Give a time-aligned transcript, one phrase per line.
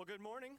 [0.00, 0.56] Well, good morning.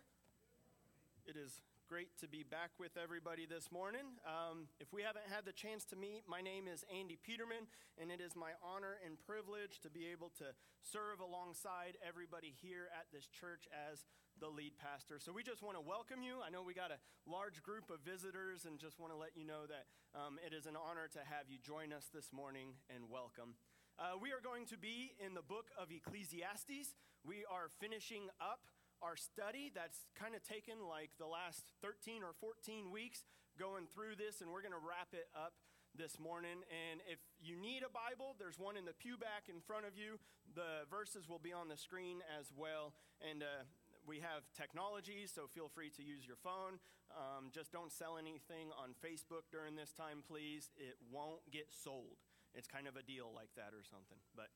[1.26, 4.06] It is great to be back with everybody this morning.
[4.22, 7.66] Um, if we haven't had the chance to meet, my name is Andy Peterman,
[7.98, 10.54] and it is my honor and privilege to be able to
[10.86, 14.06] serve alongside everybody here at this church as
[14.38, 15.18] the lead pastor.
[15.18, 16.38] So we just want to welcome you.
[16.46, 19.42] I know we got a large group of visitors, and just want to let you
[19.42, 23.10] know that um, it is an honor to have you join us this morning and
[23.10, 23.58] welcome.
[23.98, 26.94] Uh, we are going to be in the book of Ecclesiastes.
[27.26, 28.70] We are finishing up
[29.02, 33.26] our study that's kind of taken like the last 13 or 14 weeks
[33.58, 35.54] going through this, and we're going to wrap it up
[35.98, 36.64] this morning.
[36.72, 39.98] And if you need a Bible, there's one in the pew back in front of
[39.98, 40.22] you.
[40.56, 42.94] The verses will be on the screen as well.
[43.20, 43.68] And uh,
[44.08, 46.80] we have technology, so feel free to use your phone.
[47.12, 50.72] Um, just don't sell anything on Facebook during this time, please.
[50.80, 52.24] It won't get sold.
[52.56, 54.20] It's kind of a deal like that or something.
[54.36, 54.48] But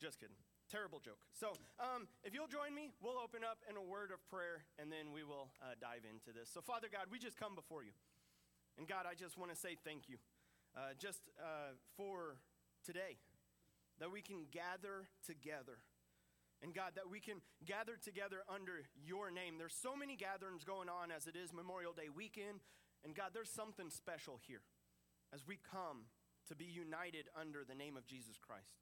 [0.00, 0.36] just kidding.
[0.72, 1.20] Terrible joke.
[1.36, 4.88] So, um, if you'll join me, we'll open up in a word of prayer and
[4.88, 6.48] then we will uh, dive into this.
[6.48, 7.92] So, Father God, we just come before you.
[8.80, 10.16] And God, I just want to say thank you
[10.72, 12.40] uh, just uh, for
[12.80, 13.20] today
[14.00, 15.84] that we can gather together.
[16.64, 19.60] And God, that we can gather together under your name.
[19.60, 22.64] There's so many gatherings going on as it is Memorial Day weekend.
[23.04, 24.64] And God, there's something special here
[25.36, 26.08] as we come
[26.48, 28.80] to be united under the name of Jesus Christ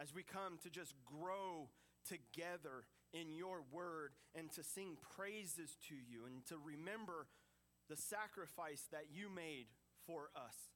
[0.00, 1.68] as we come to just grow
[2.08, 7.26] together in your word and to sing praises to you and to remember
[7.88, 9.66] the sacrifice that you made
[10.06, 10.72] for us.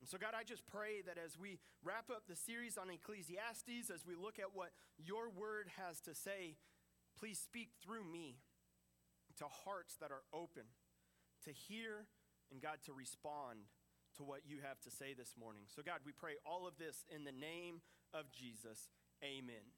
[0.00, 3.88] And so, God, I just pray that as we wrap up the series on Ecclesiastes,
[3.88, 6.58] as we look at what your word has to say,
[7.16, 8.42] please speak through me
[9.38, 10.66] to hearts that are open
[11.44, 12.10] to hear
[12.50, 13.70] and, God, to respond
[14.18, 15.62] to what you have to say this morning.
[15.70, 17.80] So, God, we pray all of this in the name
[18.14, 18.90] of Jesus.
[19.22, 19.72] Amen.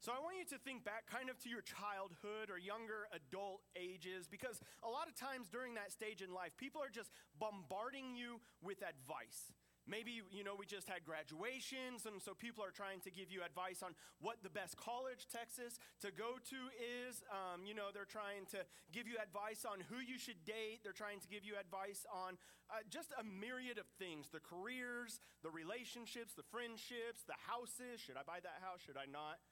[0.00, 3.60] So, I want you to think back kind of to your childhood or younger adult
[3.76, 8.16] ages because a lot of times during that stage in life, people are just bombarding
[8.16, 9.52] you with advice.
[9.88, 13.42] Maybe, you know, we just had graduations, and so people are trying to give you
[13.42, 17.24] advice on what the best college, Texas, to go to is.
[17.32, 20.84] Um, you know, they're trying to give you advice on who you should date.
[20.84, 22.38] They're trying to give you advice on
[22.70, 27.98] uh, just a myriad of things the careers, the relationships, the friendships, the houses.
[27.98, 28.84] Should I buy that house?
[28.84, 29.42] Should I not?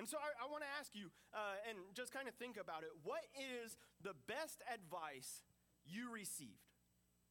[0.00, 2.80] And so I, I want to ask you, uh, and just kind of think about
[2.80, 5.44] it what is the best advice
[5.84, 6.71] you received?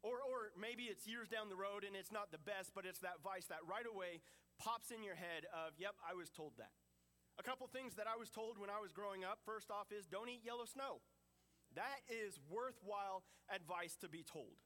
[0.01, 2.99] Or, or maybe it's years down the road and it's not the best, but it's
[3.05, 4.21] that vice that right away
[4.57, 6.73] pops in your head of, yep, I was told that.
[7.37, 9.39] A couple things that I was told when I was growing up.
[9.45, 11.01] First off, is don't eat yellow snow.
[11.77, 14.59] That is worthwhile advice to be told.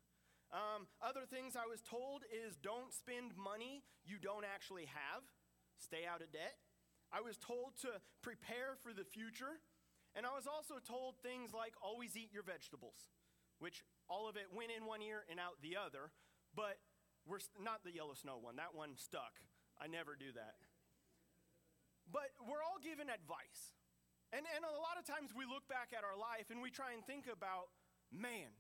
[0.52, 5.24] Um, other things I was told is don't spend money you don't actually have,
[5.78, 6.56] stay out of debt.
[7.12, 9.62] I was told to prepare for the future.
[10.16, 13.12] And I was also told things like always eat your vegetables,
[13.60, 16.14] which all of it went in one ear and out the other,
[16.54, 16.78] but
[17.26, 18.56] we're not the yellow snow one.
[18.56, 19.42] That one stuck.
[19.82, 20.56] I never do that.
[22.12, 23.74] But we're all given advice.
[24.30, 26.94] And, and a lot of times we look back at our life and we try
[26.94, 27.74] and think about,
[28.14, 28.54] man,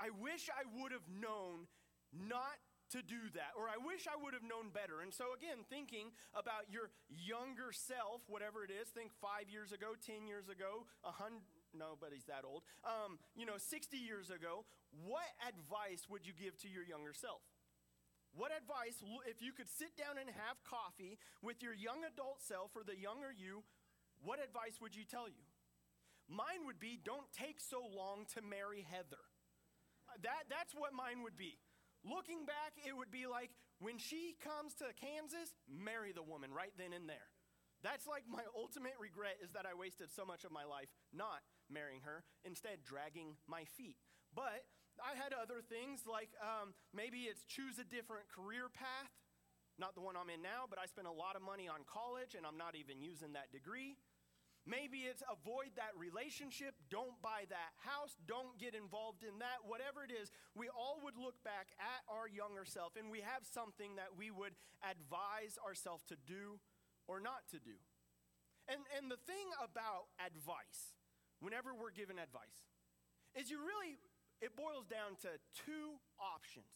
[0.00, 1.68] I wish I would have known
[2.10, 2.56] not
[2.90, 4.98] to do that, or I wish I would have known better.
[4.98, 9.94] And so, again, thinking about your younger self, whatever it is, think five years ago,
[9.94, 12.62] 10 years ago, a hundred nobody's that old.
[12.84, 17.42] Um, you know, 60 years ago, what advice would you give to your younger self?
[18.30, 22.70] What advice, if you could sit down and have coffee with your young adult self
[22.78, 23.66] or the younger you,
[24.22, 25.42] what advice would you tell you?
[26.30, 29.26] Mine would be don't take so long to marry Heather.
[30.22, 31.58] That, that's what mine would be.
[32.06, 33.50] Looking back, it would be like
[33.82, 37.34] when she comes to Kansas, marry the woman right then and there.
[37.82, 41.42] That's like my ultimate regret is that I wasted so much of my life not
[41.70, 43.96] marrying her, instead, dragging my feet.
[44.34, 44.66] But
[45.00, 49.10] I had other things like um, maybe it's choose a different career path,
[49.80, 52.36] not the one I'm in now, but I spent a lot of money on college
[52.36, 53.96] and I'm not even using that degree.
[54.68, 60.04] Maybe it's avoid that relationship, don't buy that house, don't get involved in that, whatever
[60.04, 60.28] it is.
[60.52, 64.28] We all would look back at our younger self and we have something that we
[64.28, 64.52] would
[64.84, 66.60] advise ourselves to do
[67.08, 67.80] or not to do.
[68.68, 70.92] And, and the thing about advice,
[71.40, 72.68] whenever we're given advice,
[73.34, 73.98] is you really,
[74.40, 75.30] it boils down to
[75.66, 76.68] two options.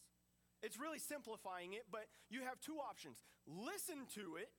[0.61, 4.49] It's really simplifying it, but you have two options listen to it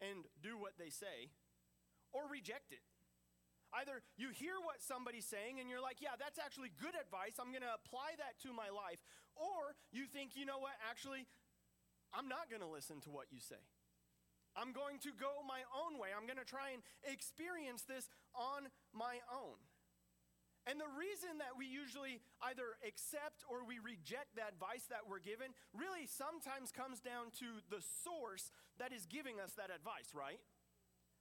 [0.00, 1.30] and do what they say,
[2.12, 2.80] or reject it.
[3.72, 7.40] Either you hear what somebody's saying and you're like, yeah, that's actually good advice.
[7.40, 9.00] I'm going to apply that to my life.
[9.32, 11.24] Or you think, you know what, actually,
[12.12, 13.60] I'm not going to listen to what you say.
[14.56, 16.12] I'm going to go my own way.
[16.12, 19.56] I'm going to try and experience this on my own.
[20.62, 25.18] And the reason that we usually either accept or we reject the advice that we're
[25.18, 30.38] given really sometimes comes down to the source that is giving us that advice, right?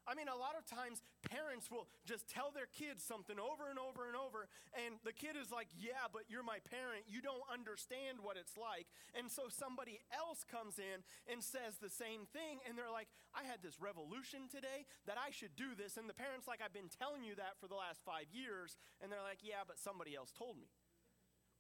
[0.09, 3.77] I mean, a lot of times parents will just tell their kids something over and
[3.77, 7.05] over and over, and the kid is like, Yeah, but you're my parent.
[7.05, 8.89] You don't understand what it's like.
[9.13, 13.45] And so somebody else comes in and says the same thing, and they're like, I
[13.45, 15.95] had this revolution today that I should do this.
[15.95, 18.75] And the parent's like, I've been telling you that for the last five years.
[18.99, 20.73] And they're like, Yeah, but somebody else told me.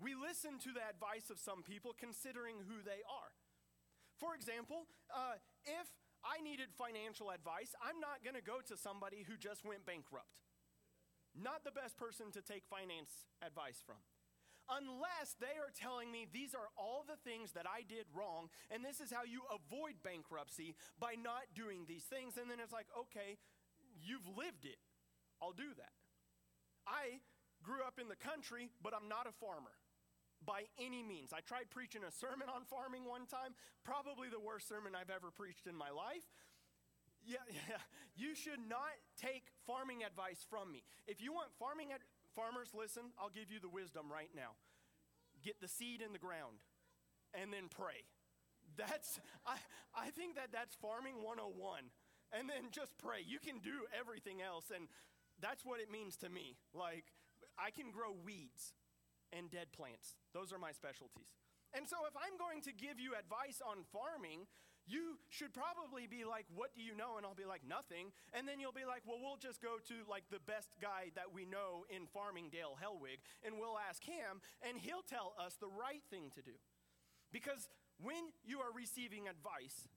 [0.01, 3.31] We listen to the advice of some people considering who they are.
[4.17, 5.85] For example, uh, if
[6.21, 10.29] I needed financial advice, I'm not going to go to somebody who just went bankrupt.
[11.33, 13.99] Not the best person to take finance advice from.
[14.69, 18.85] Unless they are telling me these are all the things that I did wrong, and
[18.85, 22.37] this is how you avoid bankruptcy by not doing these things.
[22.37, 23.41] And then it's like, okay,
[23.99, 24.79] you've lived it.
[25.41, 25.95] I'll do that.
[26.85, 27.25] I
[27.63, 29.80] grew up in the country, but I'm not a farmer
[30.45, 31.33] by any means.
[31.33, 33.53] I tried preaching a sermon on farming one time,
[33.85, 36.25] probably the worst sermon I've ever preached in my life.
[37.25, 37.81] Yeah, yeah.
[38.15, 40.83] You should not take farming advice from me.
[41.05, 44.57] If you want farming ad- farmers, listen, I'll give you the wisdom right now.
[45.43, 46.61] Get the seed in the ground
[47.33, 48.05] and then pray.
[48.77, 49.57] That's I
[49.95, 51.89] I think that that's farming 101.
[52.31, 53.19] And then just pray.
[53.25, 54.87] You can do everything else and
[55.41, 56.57] that's what it means to me.
[56.73, 57.05] Like
[57.57, 58.73] I can grow weeds
[59.31, 60.15] and dead plants.
[60.33, 61.31] Those are my specialties.
[61.73, 64.43] And so, if I'm going to give you advice on farming,
[64.87, 67.15] you should probably be like, What do you know?
[67.15, 68.11] And I'll be like, Nothing.
[68.35, 71.31] And then you'll be like, Well, we'll just go to like the best guy that
[71.31, 75.71] we know in farming, Dale Helwig, and we'll ask him, and he'll tell us the
[75.71, 76.57] right thing to do.
[77.31, 79.87] Because when you are receiving advice,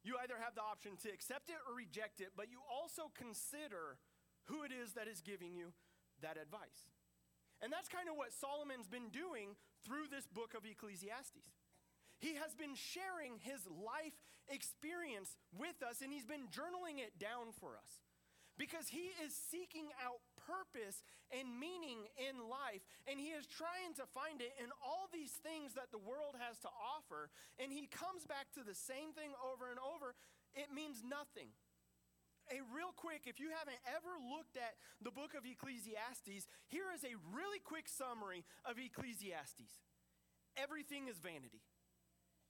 [0.00, 4.00] you either have the option to accept it or reject it, but you also consider
[4.48, 5.76] who it is that is giving you
[6.22, 6.88] that advice.
[7.60, 11.52] And that's kind of what Solomon's been doing through this book of Ecclesiastes.
[12.20, 14.16] He has been sharing his life
[14.48, 18.00] experience with us and he's been journaling it down for us.
[18.60, 21.00] Because he is seeking out purpose
[21.32, 25.72] and meaning in life and he is trying to find it in all these things
[25.80, 27.32] that the world has to offer.
[27.56, 30.12] And he comes back to the same thing over and over.
[30.52, 31.56] It means nothing
[32.50, 37.06] a real quick, if you haven't ever looked at the book of Ecclesiastes, here is
[37.06, 39.80] a really quick summary of Ecclesiastes.
[40.58, 41.62] Everything is vanity.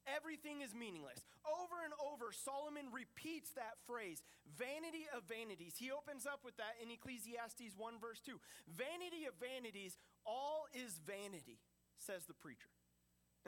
[0.08, 1.20] Everything is meaningless.
[1.44, 5.76] Over and over, Solomon repeats that phrase, vanity of vanities.
[5.76, 8.41] He opens up with that in Ecclesiastes 1, verse 2.
[8.73, 11.61] Vanity of vanities, all is vanity,
[12.00, 12.73] says the preacher.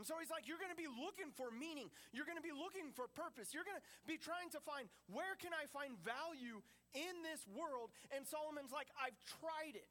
[0.00, 1.92] And so he's like, You're going to be looking for meaning.
[2.10, 3.52] You're going to be looking for purpose.
[3.52, 6.64] You're going to be trying to find where can I find value
[6.96, 7.92] in this world?
[8.12, 9.88] And Solomon's like, I've tried it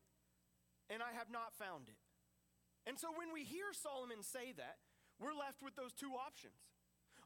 [0.89, 2.01] and I have not found it.
[2.89, 4.81] And so when we hear Solomon say that,
[5.21, 6.57] we're left with those two options.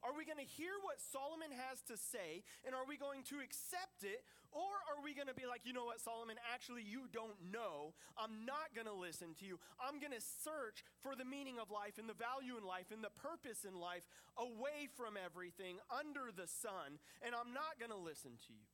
[0.06, 3.42] Are we going to hear what Solomon has to say and are we going to
[3.42, 4.22] accept it?
[4.54, 7.98] Or are we going to be like, you know what, Solomon, actually, you don't know.
[8.14, 9.58] I'm not going to listen to you.
[9.82, 13.04] I'm going to search for the meaning of life and the value in life and
[13.04, 14.08] the purpose in life
[14.38, 18.70] away from everything under the sun, and I'm not going to listen to you.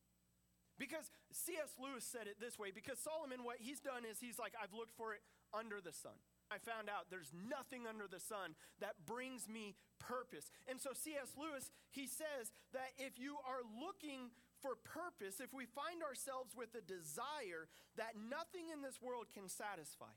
[0.78, 1.74] Because C.S.
[1.78, 4.94] Lewis said it this way because Solomon, what he's done is he's like, I've looked
[4.98, 5.22] for it
[5.54, 6.18] under the sun.
[6.51, 10.51] I found out there's nothing under the sun that brings me purpose.
[10.67, 11.31] And so C.S.
[11.39, 16.75] Lewis, he says that if you are looking for purpose, if we find ourselves with
[16.75, 20.12] a desire that nothing in this world can satisfy,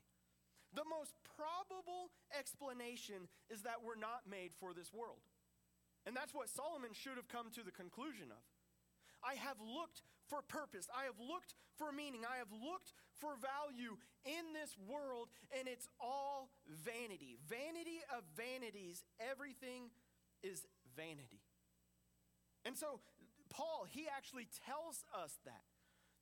[0.75, 5.23] the most probable explanation is that we're not made for this world.
[6.03, 8.43] And that's what Solomon should have come to the conclusion of.
[9.23, 10.85] I have looked for purpose.
[10.93, 12.21] I have looked for meaning.
[12.27, 17.37] I have looked for value in this world, and it's all vanity.
[17.47, 19.03] Vanity of vanities.
[19.19, 19.89] Everything
[20.41, 21.41] is vanity.
[22.65, 22.99] And so,
[23.49, 25.61] Paul, he actually tells us that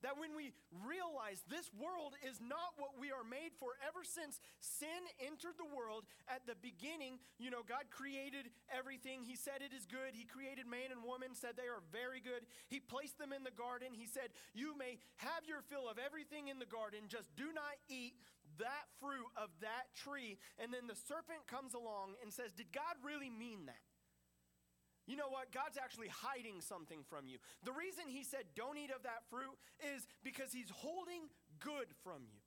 [0.03, 0.51] that when we
[0.83, 5.67] realize this world is not what we are made for, ever since sin entered the
[5.71, 9.23] world at the beginning, you know, God created everything.
[9.23, 10.13] He said it is good.
[10.13, 12.43] He created man and woman, said they are very good.
[12.67, 13.95] He placed them in the garden.
[13.95, 17.79] He said, You may have your fill of everything in the garden, just do not
[17.87, 18.19] eat
[18.59, 20.37] that fruit of that tree.
[20.59, 23.81] And then the serpent comes along and says, Did God really mean that?
[25.05, 25.51] You know what?
[25.51, 27.37] God's actually hiding something from you.
[27.63, 29.59] The reason he said, don't eat of that fruit,
[29.95, 31.27] is because he's holding
[31.59, 32.39] good from you.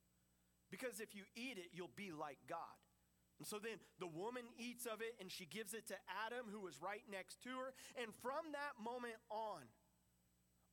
[0.71, 2.81] Because if you eat it, you'll be like God.
[3.39, 6.61] And so then the woman eats of it and she gives it to Adam, who
[6.61, 7.77] was right next to her.
[8.01, 9.69] And from that moment on,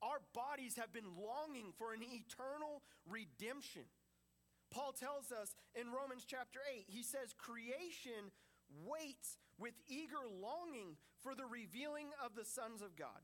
[0.02, 3.84] our bodies have been longing for an eternal redemption.
[4.72, 8.32] Paul tells us in Romans chapter 8, he says, Creation
[8.84, 13.24] waits with eager longing for the revealing of the sons of God.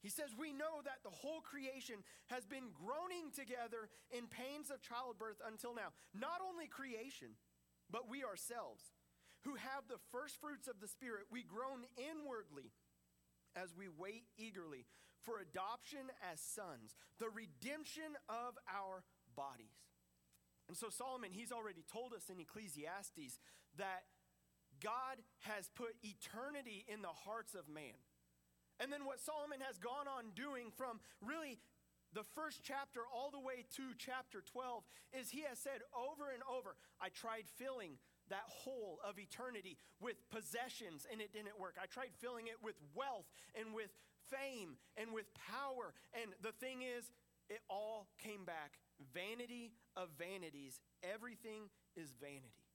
[0.00, 2.00] He says, We know that the whole creation
[2.32, 5.92] has been groaning together in pains of childbirth until now.
[6.16, 7.36] Not only creation,
[7.92, 8.96] but we ourselves,
[9.44, 12.72] who have the first fruits of the Spirit, we groan inwardly
[13.52, 14.88] as we wait eagerly
[15.20, 19.04] for adoption as sons, the redemption of our
[19.36, 19.84] bodies.
[20.68, 23.36] And so, Solomon, he's already told us in Ecclesiastes
[23.76, 24.08] that
[24.82, 27.96] God has put eternity in the hearts of man.
[28.80, 31.58] And then what Solomon has gone on doing from really
[32.14, 34.82] the first chapter all the way to chapter 12
[35.12, 37.98] is he has said over and over, I tried filling
[38.30, 41.76] that hole of eternity with possessions and it didn't work.
[41.80, 43.26] I tried filling it with wealth
[43.58, 43.90] and with
[44.30, 45.92] fame and with power.
[46.14, 47.10] And the thing is,
[47.48, 48.78] it all came back
[49.12, 50.80] vanity of vanities.
[51.02, 52.67] Everything is vanity.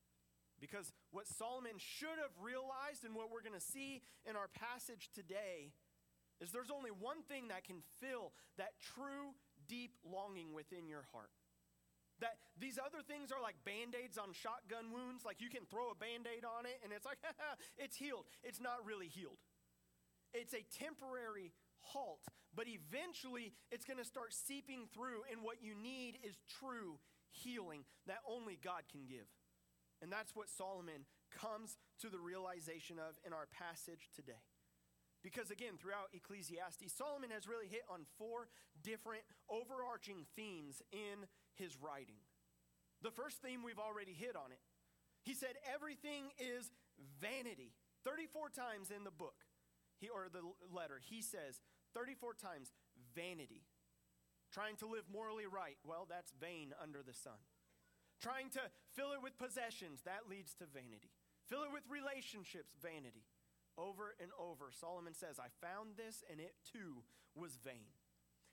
[0.64, 5.12] Because what Solomon should have realized and what we're going to see in our passage
[5.12, 5.76] today
[6.40, 9.36] is there's only one thing that can fill that true,
[9.68, 11.36] deep longing within your heart.
[12.24, 15.28] That these other things are like band aids on shotgun wounds.
[15.28, 17.20] Like you can throw a band aid on it and it's like,
[17.84, 18.24] it's healed.
[18.40, 19.44] It's not really healed.
[20.32, 21.52] It's a temporary
[21.92, 22.24] halt,
[22.56, 26.98] but eventually it's going to start seeping through, and what you need is true
[27.30, 29.28] healing that only God can give.
[30.04, 34.44] And that's what Solomon comes to the realization of in our passage today.
[35.24, 38.52] Because again, throughout Ecclesiastes, Solomon has really hit on four
[38.84, 41.24] different overarching themes in
[41.56, 42.20] his writing.
[43.02, 44.60] The first theme, we've already hit on it.
[45.24, 46.76] He said, Everything is
[47.24, 47.72] vanity.
[48.04, 49.48] 34 times in the book,
[49.96, 50.44] he, or the
[50.76, 51.64] letter, he says
[51.96, 52.76] 34 times,
[53.16, 53.64] vanity.
[54.52, 57.40] Trying to live morally right, well, that's vain under the sun.
[58.24, 58.64] Trying to
[58.96, 61.12] fill it with possessions, that leads to vanity.
[61.52, 63.28] Fill it with relationships, vanity
[63.76, 64.72] over and over.
[64.72, 67.04] Solomon says, I found this and it too
[67.36, 67.92] was vain.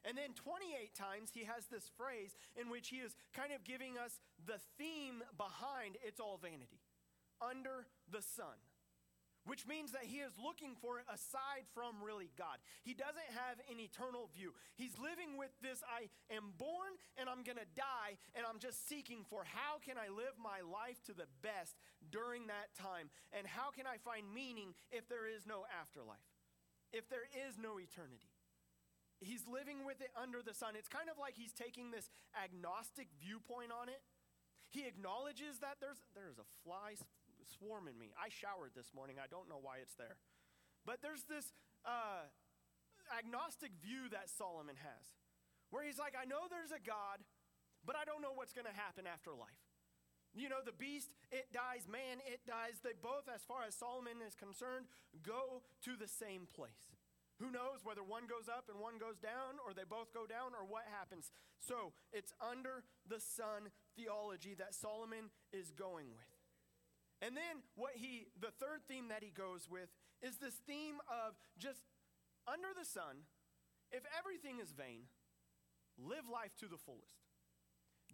[0.02, 3.94] And then 28 times he has this phrase in which he is kind of giving
[3.94, 6.82] us the theme behind it's all vanity
[7.38, 8.56] under the sun
[9.50, 12.62] which means that he is looking for it aside from really God.
[12.86, 14.54] He doesn't have an eternal view.
[14.78, 18.86] He's living with this I am born and I'm going to die, and I'm just
[18.86, 21.74] seeking for how can I live my life to the best
[22.14, 26.30] during that time, and how can I find meaning if there is no afterlife,
[26.94, 28.30] if there is no eternity.
[29.18, 30.78] He's living with it under the sun.
[30.78, 32.06] It's kind of like he's taking this
[32.38, 33.98] agnostic viewpoint on it.
[34.70, 36.94] He acknowledges that there's, there's a fly
[37.58, 38.14] swarming me.
[38.14, 39.16] I showered this morning.
[39.18, 40.16] I don't know why it's there.
[40.86, 41.52] But there's this
[41.84, 42.30] uh,
[43.10, 45.06] agnostic view that Solomon has,
[45.68, 47.20] where he's like, I know there's a God,
[47.84, 49.60] but I don't know what's going to happen after life.
[50.30, 52.78] You know, the beast, it dies, man, it dies.
[52.86, 54.86] They both, as far as Solomon is concerned,
[55.26, 56.94] go to the same place.
[57.42, 60.54] Who knows whether one goes up and one goes down, or they both go down,
[60.54, 61.32] or what happens?
[61.58, 66.29] So it's under the sun theology that Solomon is going with.
[67.22, 71.36] And then what he the third theme that he goes with is this theme of
[71.58, 71.84] just
[72.48, 73.28] under the sun,
[73.92, 75.08] if everything is vain,
[76.00, 77.20] live life to the fullest.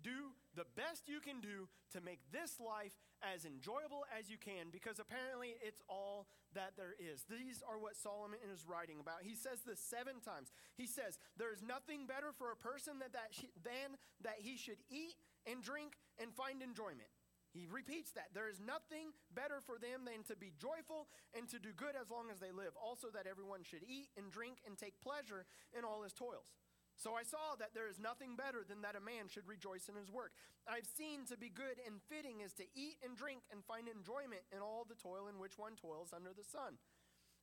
[0.03, 2.93] Do the best you can do to make this life
[3.25, 7.25] as enjoyable as you can because apparently it's all that there is.
[7.25, 9.25] These are what Solomon is writing about.
[9.25, 10.53] He says this seven times.
[10.77, 13.33] He says, There is nothing better for a person that, that
[13.65, 15.17] than that he should eat
[15.49, 17.09] and drink and find enjoyment.
[17.57, 18.37] He repeats that.
[18.37, 22.13] There is nothing better for them than to be joyful and to do good as
[22.13, 22.77] long as they live.
[22.77, 26.53] Also, that everyone should eat and drink and take pleasure in all his toils.
[26.97, 29.97] So I saw that there is nothing better than that a man should rejoice in
[29.97, 30.33] his work.
[30.69, 34.45] I've seen to be good and fitting is to eat and drink and find enjoyment
[34.53, 36.81] in all the toil in which one toils under the sun.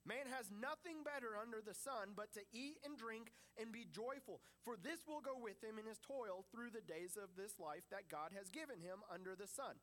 [0.03, 4.43] Man has nothing better under the sun but to eat and drink and be joyful,
[4.65, 7.87] for this will go with him in his toil through the days of this life
[7.87, 9.79] that God has given him under the sun.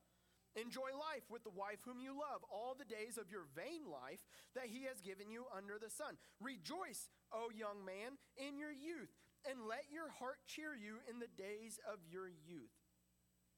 [0.59, 4.27] Enjoy life with the wife whom you love all the days of your vain life
[4.55, 6.19] that he has given you under the sun.
[6.41, 9.15] Rejoice, O young man, in your youth,
[9.47, 12.75] and let your heart cheer you in the days of your youth.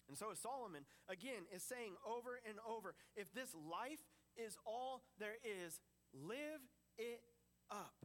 [0.09, 4.05] And so Solomon, again, is saying over and over if this life
[4.37, 5.81] is all there is,
[6.13, 6.61] live
[6.99, 7.23] it
[7.71, 8.05] up.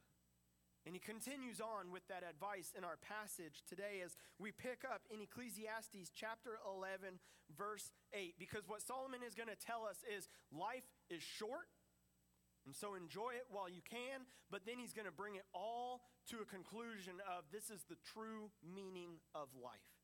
[0.87, 5.03] And he continues on with that advice in our passage today as we pick up
[5.11, 7.19] in Ecclesiastes chapter 11,
[7.51, 8.39] verse 8.
[8.39, 11.67] Because what Solomon is going to tell us is life is short,
[12.63, 16.07] and so enjoy it while you can, but then he's going to bring it all
[16.31, 19.96] to a conclusion of this is the true meaning of life.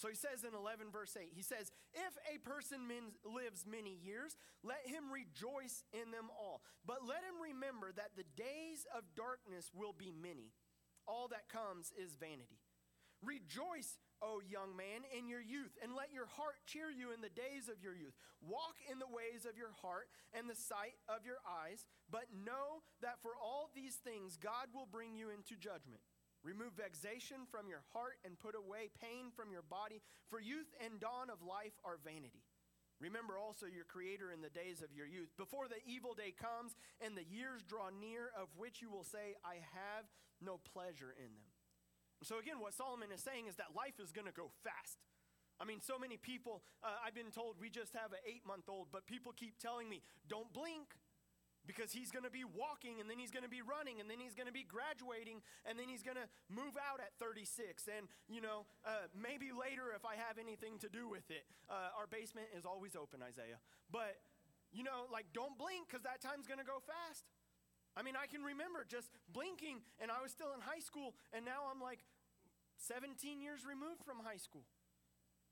[0.00, 4.00] So he says in 11, verse 8, he says, If a person min- lives many
[4.00, 4.32] years,
[4.64, 6.64] let him rejoice in them all.
[6.88, 10.56] But let him remember that the days of darkness will be many.
[11.04, 12.64] All that comes is vanity.
[13.20, 17.28] Rejoice, O young man, in your youth, and let your heart cheer you in the
[17.28, 18.16] days of your youth.
[18.40, 22.80] Walk in the ways of your heart and the sight of your eyes, but know
[23.04, 26.00] that for all these things God will bring you into judgment.
[26.42, 31.00] Remove vexation from your heart and put away pain from your body, for youth and
[31.00, 32.44] dawn of life are vanity.
[33.00, 36.76] Remember also your Creator in the days of your youth, before the evil day comes
[37.00, 40.04] and the years draw near, of which you will say, I have
[40.40, 41.50] no pleasure in them.
[42.20, 45.00] And so, again, what Solomon is saying is that life is going to go fast.
[45.60, 48.68] I mean, so many people, uh, I've been told we just have an eight month
[48.68, 50.96] old, but people keep telling me, don't blink,
[51.66, 54.20] because he's going to be walking and then he's going to be running and then
[54.20, 58.08] he's going to be graduating and then he's going to move out at 36 and
[58.28, 61.44] you know uh, maybe later if i have anything to do with it.
[61.68, 63.60] Uh, our basement is always open isaiah.
[63.92, 64.20] But
[64.72, 67.28] you know like don't blink because that time's going to go fast.
[67.96, 71.44] I mean i can remember just blinking and i was still in high school and
[71.44, 72.06] now i'm like
[72.80, 73.12] 17
[73.44, 74.64] years removed from high school.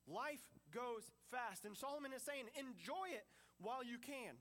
[0.08, 3.28] Life goes fast and solomon is saying enjoy it
[3.60, 4.40] while you can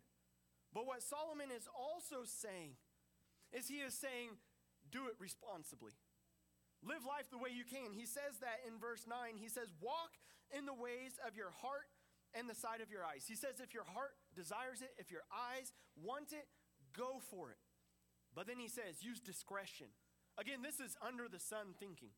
[0.77, 2.77] but what Solomon is also saying
[3.49, 4.37] is he is saying,
[4.93, 5.97] do it responsibly.
[6.85, 7.97] Live life the way you can.
[7.97, 9.41] He says that in verse 9.
[9.41, 10.21] He says, walk
[10.53, 11.89] in the ways of your heart
[12.37, 13.25] and the sight of your eyes.
[13.25, 16.45] He says, if your heart desires it, if your eyes want it,
[16.93, 17.57] go for it.
[18.37, 19.89] But then he says, use discretion.
[20.37, 22.13] Again, this is under the sun thinking.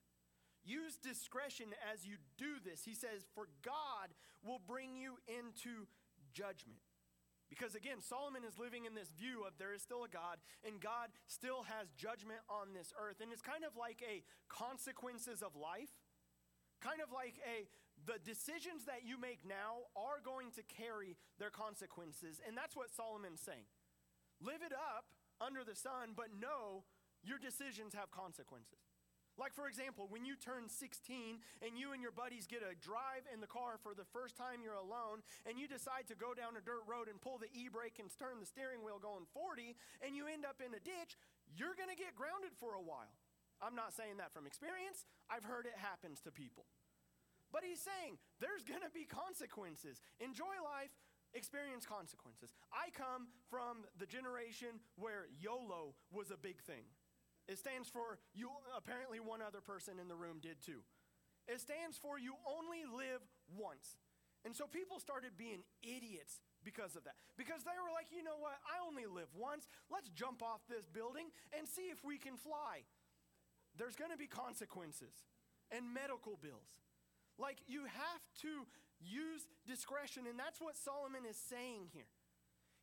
[0.68, 2.84] Use discretion as you do this.
[2.84, 4.12] He says, for God
[4.44, 5.88] will bring you into
[6.36, 6.84] judgment.
[7.50, 10.78] Because again, Solomon is living in this view of there is still a God and
[10.80, 13.18] God still has judgment on this earth.
[13.20, 15.90] And it's kind of like a consequences of life.
[16.80, 17.68] Kind of like a
[18.08, 22.40] the decisions that you make now are going to carry their consequences.
[22.48, 23.68] And that's what Solomon's saying.
[24.40, 26.88] Live it up under the sun, but know
[27.24, 28.89] your decisions have consequences.
[29.40, 33.24] Like, for example, when you turn 16 and you and your buddies get a drive
[33.32, 36.60] in the car for the first time you're alone, and you decide to go down
[36.60, 39.80] a dirt road and pull the e brake and turn the steering wheel going 40,
[40.04, 41.16] and you end up in a ditch,
[41.56, 43.16] you're going to get grounded for a while.
[43.64, 46.68] I'm not saying that from experience, I've heard it happens to people.
[47.56, 50.04] But he's saying there's going to be consequences.
[50.20, 50.92] Enjoy life,
[51.32, 52.52] experience consequences.
[52.76, 56.84] I come from the generation where YOLO was a big thing.
[57.50, 60.86] It stands for you, apparently, one other person in the room did too.
[61.50, 63.26] It stands for you only live
[63.58, 63.98] once.
[64.46, 67.18] And so people started being idiots because of that.
[67.42, 68.62] Because they were like, you know what?
[68.70, 69.66] I only live once.
[69.90, 72.86] Let's jump off this building and see if we can fly.
[73.76, 75.26] There's going to be consequences
[75.74, 76.70] and medical bills.
[77.42, 78.70] Like, you have to
[79.02, 80.30] use discretion.
[80.30, 82.14] And that's what Solomon is saying here.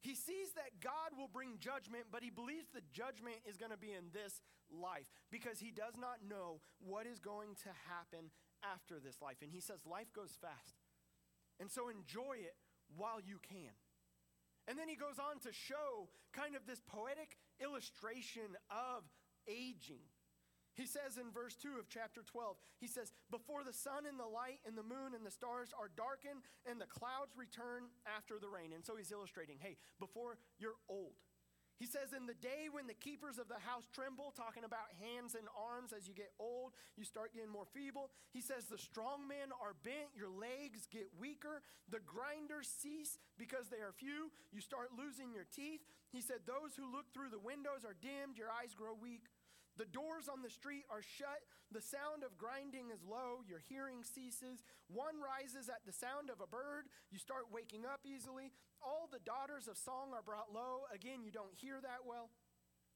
[0.00, 3.80] He sees that God will bring judgment, but he believes the judgment is going to
[3.80, 8.30] be in this life because he does not know what is going to happen
[8.62, 9.42] after this life.
[9.42, 10.78] And he says life goes fast.
[11.58, 12.54] And so enjoy it
[12.94, 13.74] while you can.
[14.68, 19.04] And then he goes on to show kind of this poetic illustration of
[19.46, 20.02] aging.
[20.76, 24.28] He says in verse 2 of chapter 12, he says, Before the sun and the
[24.28, 28.52] light and the moon and the stars are darkened and the clouds return after the
[28.52, 28.76] rain.
[28.76, 31.16] And so he's illustrating, hey, before you're old.
[31.76, 35.36] He says, In the day when the keepers of the house tremble, talking about hands
[35.36, 38.08] and arms as you get old, you start getting more feeble.
[38.32, 41.60] He says, The strong men are bent, your legs get weaker,
[41.92, 45.84] the grinders cease because they are few, you start losing your teeth.
[46.12, 49.28] He said, Those who look through the windows are dimmed, your eyes grow weak.
[49.76, 51.44] The doors on the street are shut.
[51.68, 53.44] The sound of grinding is low.
[53.44, 54.64] Your hearing ceases.
[54.88, 56.88] One rises at the sound of a bird.
[57.12, 58.56] You start waking up easily.
[58.80, 60.88] All the daughters of song are brought low.
[60.88, 62.32] Again, you don't hear that well.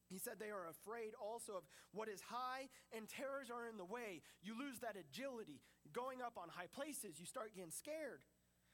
[0.08, 1.64] He said they are afraid also of
[1.94, 4.26] what is high, and terrors are in the way.
[4.42, 5.62] You lose that agility.
[5.94, 8.26] Going up on high places, you start getting scared.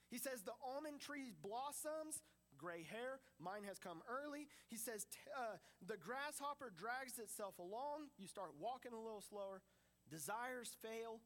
[0.08, 2.22] He says the almond tree blossoms,
[2.56, 3.20] gray hair.
[3.38, 4.48] Mine has come early.
[4.68, 8.10] He says, uh, The grasshopper drags itself along.
[8.18, 9.62] You start walking a little slower.
[10.10, 11.20] Desires fail.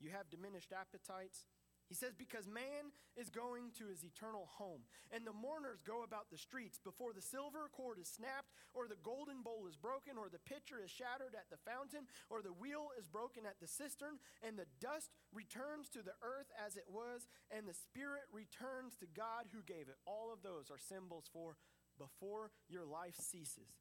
[0.00, 1.44] You have diminished appetites.
[1.88, 4.82] He says, Because man is going to his eternal home,
[5.14, 8.98] and the mourners go about the streets before the silver cord is snapped, or the
[9.06, 12.90] golden bowl is broken, or the pitcher is shattered at the fountain, or the wheel
[12.98, 17.30] is broken at the cistern, and the dust returns to the earth as it was,
[17.54, 19.98] and the spirit returns to God who gave it.
[20.06, 21.54] All of those are symbols for
[21.98, 23.78] before your life ceases.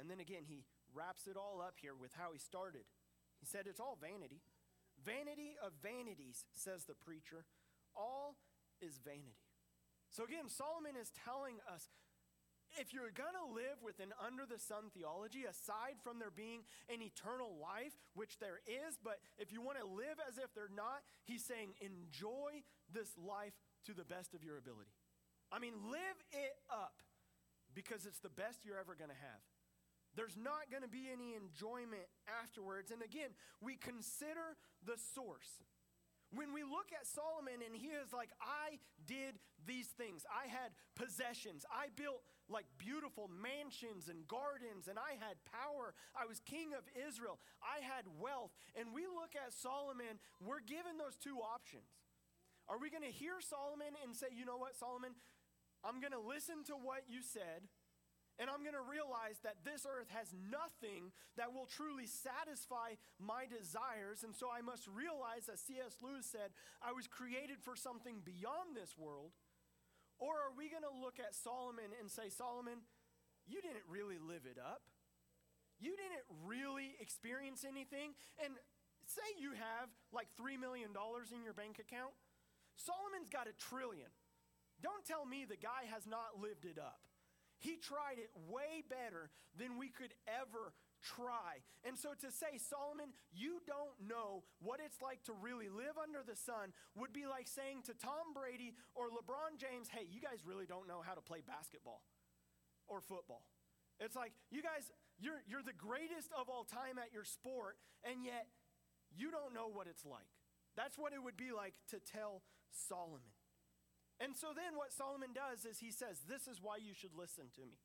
[0.00, 2.88] And then again, he wraps it all up here with how he started.
[3.38, 4.40] He said, It's all vanity.
[5.04, 7.44] Vanity of vanities, says the preacher.
[7.94, 8.36] All
[8.80, 9.38] is vanity.
[10.10, 11.90] So again, Solomon is telling us
[12.78, 16.66] if you're going to live with an under the sun theology, aside from there being
[16.90, 20.72] an eternal life, which there is, but if you want to live as if they're
[20.74, 23.54] not, he's saying enjoy this life
[23.86, 24.90] to the best of your ability.
[25.52, 26.98] I mean, live it up
[27.74, 29.42] because it's the best you're ever going to have.
[30.16, 32.90] There's not going to be any enjoyment afterwards.
[32.90, 35.62] And again, we consider the source.
[36.34, 40.26] When we look at Solomon and he is like, I did these things.
[40.26, 41.62] I had possessions.
[41.70, 45.94] I built like beautiful mansions and gardens, and I had power.
[46.12, 47.38] I was king of Israel.
[47.62, 48.52] I had wealth.
[48.74, 51.88] And we look at Solomon, we're given those two options.
[52.68, 55.16] Are we going to hear Solomon and say, you know what, Solomon,
[55.84, 57.68] I'm going to listen to what you said,
[58.38, 63.46] and I'm going to realize that this earth has nothing that will truly satisfy my
[63.46, 64.26] desires.
[64.26, 66.02] And so I must realize, as C.S.
[66.02, 66.50] Lewis said,
[66.82, 69.30] I was created for something beyond this world.
[70.18, 72.82] Or are we going to look at Solomon and say, Solomon,
[73.46, 74.82] you didn't really live it up?
[75.78, 78.18] You didn't really experience anything?
[78.42, 78.58] And
[79.06, 82.14] say you have like $3 million in your bank account.
[82.74, 84.10] Solomon's got a trillion.
[84.82, 86.98] Don't tell me the guy has not lived it up.
[87.58, 91.60] He tried it way better than we could ever try.
[91.84, 96.24] And so to say, Solomon, you don't know what it's like to really live under
[96.24, 100.40] the sun would be like saying to Tom Brady or LeBron James, hey, you guys
[100.44, 102.02] really don't know how to play basketball
[102.88, 103.44] or football.
[104.00, 104.90] It's like, you guys,
[105.20, 108.48] you're, you're the greatest of all time at your sport, and yet
[109.14, 110.32] you don't know what it's like.
[110.76, 113.33] That's what it would be like to tell Solomon.
[114.20, 117.50] And so then what Solomon does is he says, This is why you should listen
[117.58, 117.82] to me.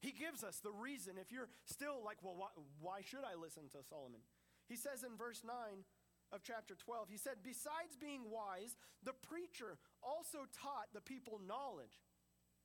[0.00, 1.14] He gives us the reason.
[1.20, 4.20] If you're still like, Well, why, why should I listen to Solomon?
[4.66, 5.54] He says in verse 9
[6.32, 12.02] of chapter 12, he said, Besides being wise, the preacher also taught the people knowledge,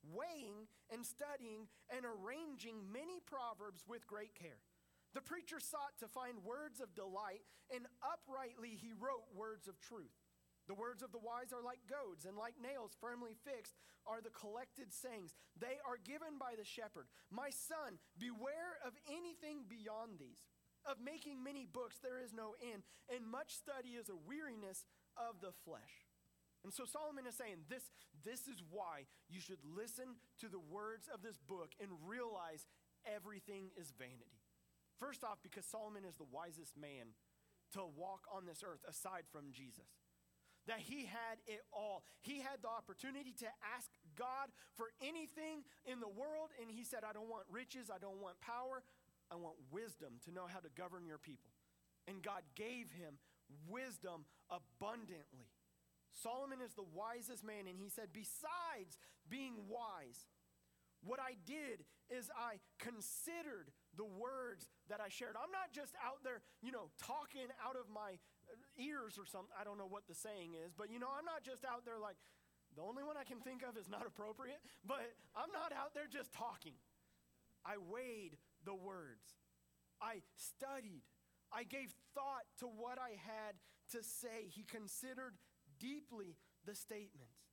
[0.06, 4.62] weighing and studying and arranging many proverbs with great care.
[5.14, 7.42] The preacher sought to find words of delight,
[7.74, 10.12] and uprightly he wrote words of truth.
[10.66, 14.34] The words of the wise are like goads, and like nails firmly fixed are the
[14.34, 15.34] collected sayings.
[15.54, 17.06] They are given by the shepherd.
[17.30, 20.42] My son, beware of anything beyond these.
[20.86, 24.86] Of making many books, there is no end, and much study is a weariness
[25.18, 26.06] of the flesh.
[26.62, 27.90] And so Solomon is saying this,
[28.22, 32.66] this is why you should listen to the words of this book and realize
[33.06, 34.42] everything is vanity.
[34.98, 37.14] First off, because Solomon is the wisest man
[37.74, 40.05] to walk on this earth aside from Jesus
[40.66, 42.02] that he had it all.
[42.20, 47.00] He had the opportunity to ask God for anything in the world, and he said,
[47.08, 48.82] I don't want riches, I don't want power,
[49.30, 51.50] I want wisdom to know how to govern your people.
[52.06, 53.18] And God gave him
[53.68, 55.50] wisdom abundantly.
[56.12, 58.98] Solomon is the wisest man, and he said, Besides
[59.28, 60.26] being wise,
[61.04, 65.36] what I did is I considered the words that I shared.
[65.36, 68.18] I'm not just out there, you know, talking out of my
[68.78, 69.52] ears or something.
[69.58, 71.98] I don't know what the saying is, but you know, I'm not just out there
[71.98, 72.16] like,
[72.76, 75.00] the only one I can think of is not appropriate, but
[75.32, 76.76] I'm not out there just talking.
[77.64, 79.40] I weighed the words,
[80.00, 81.02] I studied,
[81.52, 83.56] I gave thought to what I had
[83.92, 84.50] to say.
[84.50, 85.34] He considered
[85.78, 87.46] deeply the statements.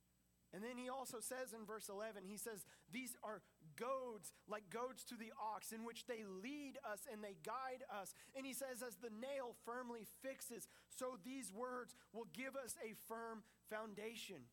[0.52, 3.42] And then he also says in verse 11, he says, These are
[3.76, 8.14] goads, like goads to the ox, in which they lead us and they guide us.
[8.36, 12.94] And he says, As the nail firmly fixes, so these words will give us a
[13.08, 14.48] firm foundation.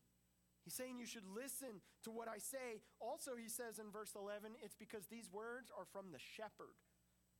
[0.64, 2.82] He's saying you should listen to what I say.
[3.00, 6.78] Also, he says in verse 11, it's because these words are from the shepherd.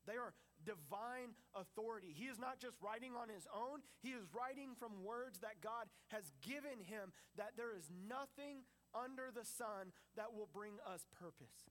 [0.06, 0.34] They are
[0.66, 2.10] divine authority.
[2.10, 5.86] He is not just writing on his own, he is writing from words that God
[6.08, 11.68] has given him, that there is nothing under the sun that will bring us purpose.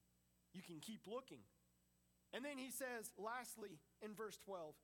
[0.54, 1.46] You can keep looking.
[2.34, 4.76] And then he says, lastly, in verse 12,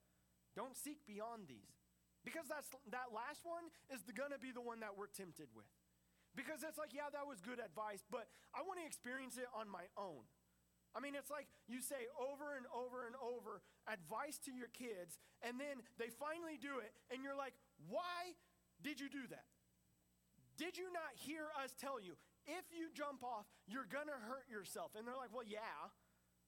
[0.55, 1.83] don't seek beyond these.
[2.25, 5.69] Because that's, that last one is going to be the one that we're tempted with.
[6.35, 9.71] Because it's like, yeah, that was good advice, but I want to experience it on
[9.71, 10.27] my own.
[10.93, 15.21] I mean, it's like you say over and over and over advice to your kids,
[15.45, 17.53] and then they finally do it, and you're like,
[17.87, 18.35] why
[18.81, 19.45] did you do that?
[20.57, 22.17] Did you not hear us tell you,
[22.47, 24.95] if you jump off, you're going to hurt yourself?
[24.97, 25.91] And they're like, well, yeah,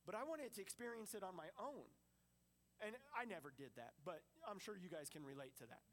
[0.07, 1.87] but I wanted to experience it on my own.
[2.79, 5.83] And I never did that, but I'm sure you guys can relate to that.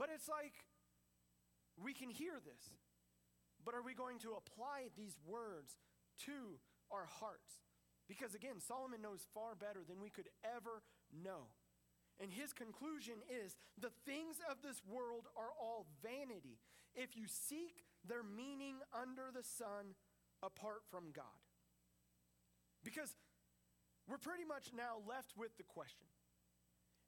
[0.00, 0.56] But it's like,
[1.76, 2.72] we can hear this,
[3.64, 5.76] but are we going to apply these words
[6.24, 7.62] to our hearts.
[8.08, 10.82] Because again, Solomon knows far better than we could ever
[11.14, 11.54] know.
[12.18, 16.58] And his conclusion is the things of this world are all vanity
[16.94, 19.96] if you seek their meaning under the sun
[20.42, 21.40] apart from God.
[22.82, 23.14] Because
[24.08, 26.08] we're pretty much now left with the question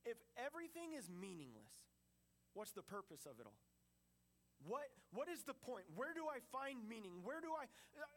[0.04, 1.70] if everything is meaningless,
[2.54, 3.62] what's the purpose of it all?
[4.66, 5.86] What, what is the point?
[5.94, 7.22] Where do I find meaning?
[7.22, 7.66] Where do I.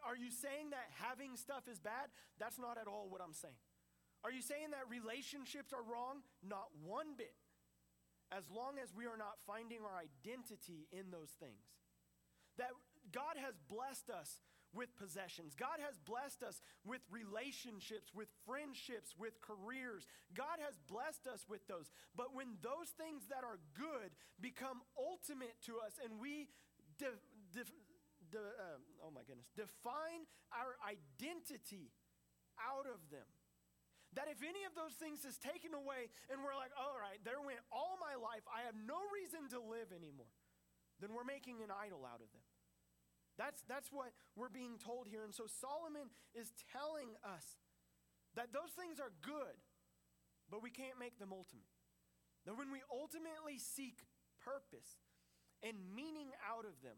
[0.06, 2.14] Are you saying that having stuff is bad?
[2.38, 3.58] That's not at all what I'm saying.
[4.22, 6.22] Are you saying that relationships are wrong?
[6.46, 7.34] Not one bit.
[8.30, 11.66] As long as we are not finding our identity in those things.
[12.58, 12.72] That
[13.12, 14.40] God has blessed us
[14.76, 15.56] with possessions.
[15.56, 20.04] God has blessed us with relationships, with friendships, with careers.
[20.36, 21.88] God has blessed us with those.
[22.14, 24.12] But when those things that are good
[24.44, 26.52] become ultimate to us and we,
[27.00, 27.24] de-
[27.56, 27.72] de-
[28.30, 31.96] de- uh, oh my goodness, define our identity
[32.60, 33.28] out of them.
[34.16, 37.40] That if any of those things is taken away and we're like, all right, there
[37.44, 40.32] went all my life, I have no reason to live anymore,
[41.04, 42.45] then we're making an idol out of them.
[43.38, 45.24] That's, that's what we're being told here.
[45.24, 47.60] And so Solomon is telling us
[48.36, 49.60] that those things are good,
[50.48, 51.68] but we can't make them ultimate.
[52.48, 54.08] That when we ultimately seek
[54.40, 55.04] purpose
[55.64, 56.96] and meaning out of them,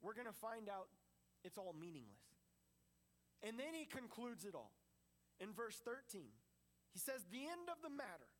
[0.00, 0.88] we're going to find out
[1.44, 2.24] it's all meaningless.
[3.44, 4.72] And then he concludes it all
[5.40, 6.32] in verse 13.
[6.92, 8.32] He says, The end of the matter,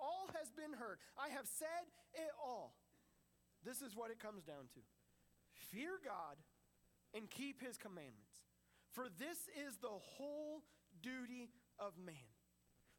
[0.00, 0.96] all has been heard.
[1.20, 1.84] I have said
[2.16, 2.76] it all.
[3.64, 4.80] This is what it comes down to
[5.72, 6.36] fear God
[7.14, 8.42] and keep his commandments.
[8.92, 10.62] For this is the whole
[11.02, 12.30] duty of man.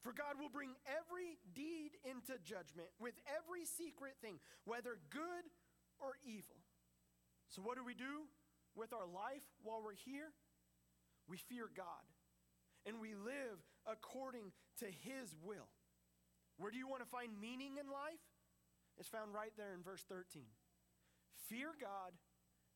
[0.01, 5.45] For God will bring every deed into judgment with every secret thing, whether good
[5.99, 6.61] or evil.
[7.49, 8.29] So, what do we do
[8.75, 10.29] with our life while we're here?
[11.27, 12.05] We fear God
[12.85, 13.57] and we live
[13.89, 15.69] according to His will.
[16.57, 18.21] Where do you want to find meaning in life?
[18.97, 20.43] It's found right there in verse 13.
[21.49, 22.13] Fear God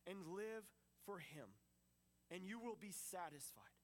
[0.07, 0.65] and live
[1.05, 1.47] for him,
[2.31, 3.79] and you will be satisfied.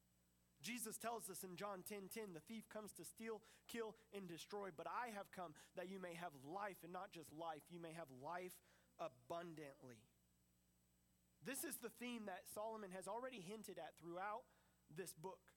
[0.63, 4.69] Jesus tells us in John 10 10, the thief comes to steal, kill, and destroy,
[4.75, 7.93] but I have come that you may have life, and not just life, you may
[7.93, 8.57] have life
[8.97, 10.01] abundantly.
[11.45, 14.49] This is the theme that Solomon has already hinted at throughout
[14.89, 15.53] this book.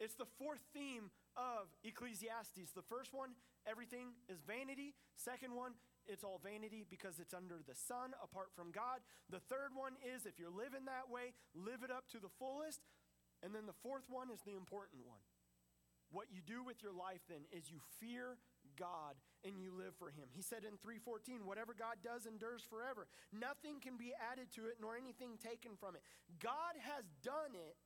[0.00, 2.72] It's the fourth theme of Ecclesiastes.
[2.72, 3.36] The first one,
[3.68, 4.94] everything is vanity.
[5.16, 5.76] Second one,
[6.10, 8.98] it's all vanity because it's under the sun apart from God.
[9.30, 12.82] The third one is if you're living that way, live it up to the fullest.
[13.42, 15.22] And then the fourth one is the important one.
[16.10, 18.36] What you do with your life then is you fear
[18.76, 19.14] God
[19.46, 20.26] and you live for him.
[20.34, 23.06] He said in 3:14, whatever God does endures forever.
[23.32, 26.02] Nothing can be added to it nor anything taken from it.
[26.40, 27.76] God has done it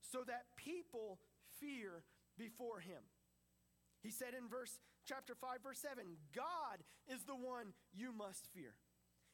[0.00, 1.20] so that people
[1.60, 2.02] fear
[2.36, 3.02] before him.
[4.04, 4.76] He said in verse
[5.08, 6.04] chapter 5 verse 7,
[6.36, 8.76] God is the one you must fear.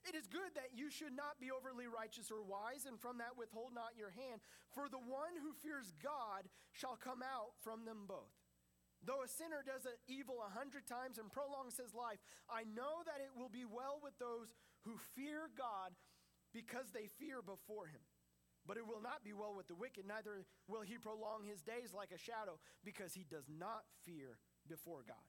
[0.06, 3.36] It is good that you should not be overly righteous or wise, and from that
[3.36, 4.40] withhold not your hand.
[4.72, 8.32] For the one who fears God shall come out from them both.
[9.04, 13.04] Though a sinner does an evil a hundred times and prolongs his life, I know
[13.04, 14.56] that it will be well with those
[14.88, 15.92] who fear God
[16.52, 18.00] because they fear before him.
[18.68, 21.96] But it will not be well with the wicked, neither will he prolong his days
[21.96, 24.36] like a shadow, because he does not fear
[24.70, 25.26] before God.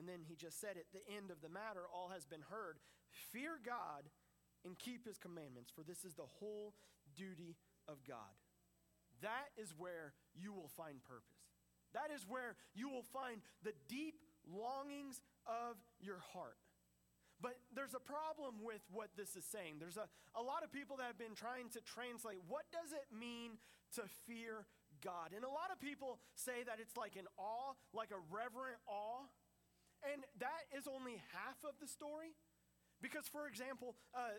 [0.00, 2.80] And then he just said at the end of the matter, all has been heard.
[3.12, 4.08] Fear God
[4.64, 6.72] and keep his commandments, for this is the whole
[7.14, 8.32] duty of God.
[9.20, 11.44] That is where you will find purpose.
[11.92, 16.56] That is where you will find the deep longings of your heart.
[17.40, 19.78] But there's a problem with what this is saying.
[19.78, 23.06] There's a, a lot of people that have been trying to translate what does it
[23.14, 23.58] mean
[23.94, 24.66] to fear
[25.00, 25.34] God?
[25.34, 29.26] And a lot of people say that it's like an awe, like a reverent awe.
[30.06, 32.34] And that is only half of the story.
[33.02, 34.34] Because, for example, uh,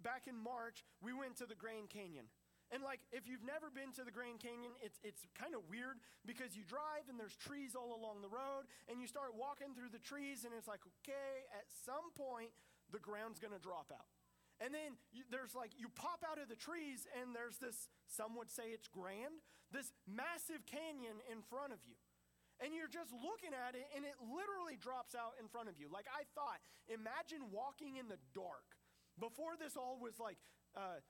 [0.00, 2.28] back in March, we went to the Grand Canyon.
[2.68, 5.96] And like, if you've never been to the Grand Canyon, it's, it's kind of weird
[6.28, 9.88] because you drive and there's trees all along the road, and you start walking through
[9.88, 12.52] the trees, and it's like, okay, at some point,
[12.92, 14.04] the ground's gonna drop out.
[14.58, 18.34] And then you, there's like, you pop out of the trees, and there's this, some
[18.34, 19.38] would say it's grand,
[19.70, 21.94] this massive canyon in front of you
[22.58, 25.86] and you're just looking at it and it literally drops out in front of you.
[25.86, 26.58] Like I thought,
[26.90, 28.66] imagine walking in the dark.
[29.18, 30.38] Before this all was like
[30.74, 31.02] uh,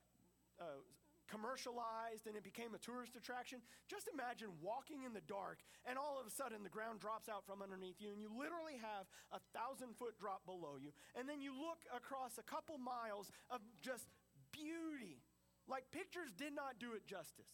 [0.61, 0.81] uh,
[1.29, 6.17] commercialized and it became a tourist attraction, just imagine walking in the dark and all
[6.19, 9.39] of a sudden the ground drops out from underneath you and you literally have a
[9.53, 10.89] thousand foot drop below you.
[11.13, 14.09] And then you look across a couple miles of just
[14.51, 15.21] beauty.
[15.69, 17.53] Like pictures did not do it justice.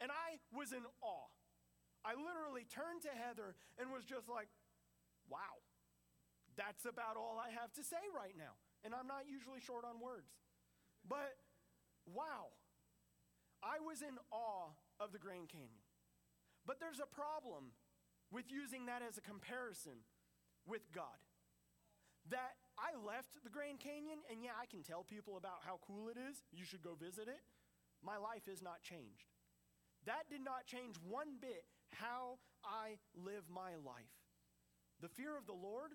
[0.00, 1.30] And I was in awe.
[2.04, 4.48] I literally turned to Heather and was just like,
[5.28, 5.60] wow,
[6.56, 8.56] That's about all I have to say right now.
[8.84, 10.32] And I'm not usually short on words.
[11.04, 11.36] But
[12.08, 12.56] wow,
[13.66, 14.70] I was in awe
[15.02, 15.82] of the Grand Canyon.
[16.62, 17.74] But there's a problem
[18.30, 20.06] with using that as a comparison
[20.66, 21.18] with God.
[22.30, 26.06] That I left the Grand Canyon, and yeah, I can tell people about how cool
[26.08, 26.42] it is.
[26.54, 27.42] You should go visit it.
[28.02, 29.34] My life is not changed.
[30.06, 34.14] That did not change one bit how I live my life.
[35.02, 35.94] The fear of the Lord,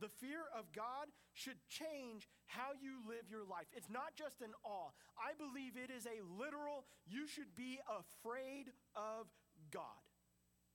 [0.00, 3.66] the fear of God should change how you live your life.
[3.74, 4.94] It's not just an awe.
[5.18, 9.26] I believe it is a literal, you should be afraid of
[9.70, 10.02] God.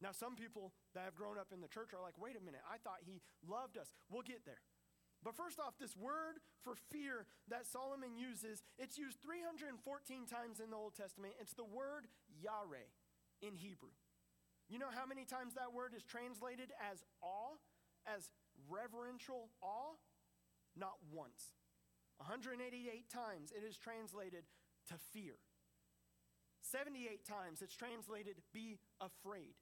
[0.02, 2.60] Now, some people that have grown up in the church are like, wait a minute,
[2.68, 3.96] I thought he loved us.
[4.12, 4.60] We'll get there.
[5.24, 9.80] But first off, this word for fear that Solomon uses, it's used 314
[10.28, 11.40] times in the Old Testament.
[11.40, 12.92] It's the word yare
[13.40, 13.96] in Hebrew.
[14.68, 17.56] You know how many times that word is translated as awe,
[18.04, 18.28] as
[18.70, 19.96] reverential awe?
[20.76, 21.54] Not once.
[22.18, 24.44] 188 times it is translated
[24.88, 25.36] to fear.
[26.62, 29.54] 78 times it's translated be afraid.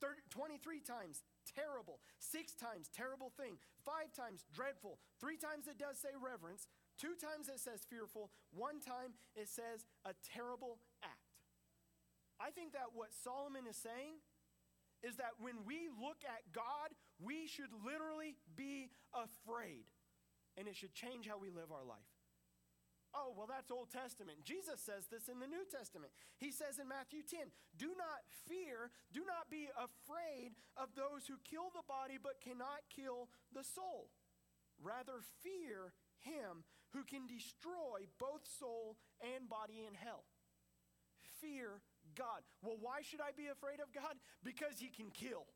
[0.00, 2.00] 30, 23 times, terrible.
[2.18, 3.60] Six times, terrible thing.
[3.84, 4.96] Five times, dreadful.
[5.20, 6.66] Three times it does say reverence.
[6.96, 8.32] Two times it says fearful.
[8.56, 11.36] One time it says a terrible act.
[12.40, 14.24] I think that what Solomon is saying
[15.04, 19.84] is that when we look at God, we should literally be afraid.
[20.56, 22.10] And it should change how we live our life.
[23.10, 24.38] Oh, well, that's Old Testament.
[24.46, 26.14] Jesus says this in the New Testament.
[26.38, 31.34] He says in Matthew 10 Do not fear, do not be afraid of those who
[31.42, 34.14] kill the body but cannot kill the soul.
[34.78, 35.90] Rather, fear
[36.22, 36.62] him
[36.94, 40.24] who can destroy both soul and body in hell.
[41.42, 41.82] Fear
[42.14, 42.46] God.
[42.62, 44.14] Well, why should I be afraid of God?
[44.44, 45.50] Because he can kill.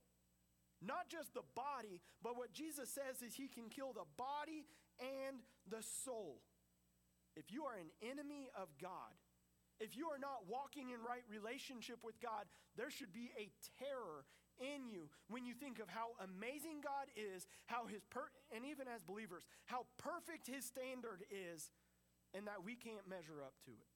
[0.84, 4.66] Not just the body, but what Jesus says is he can kill the body
[5.00, 6.42] and the soul.
[7.36, 9.16] If you are an enemy of God,
[9.80, 14.24] if you are not walking in right relationship with God, there should be a terror
[14.60, 18.86] in you when you think of how amazing God is, how his per- and even
[18.86, 21.70] as believers, how perfect his standard is,
[22.34, 23.93] and that we can't measure up to it.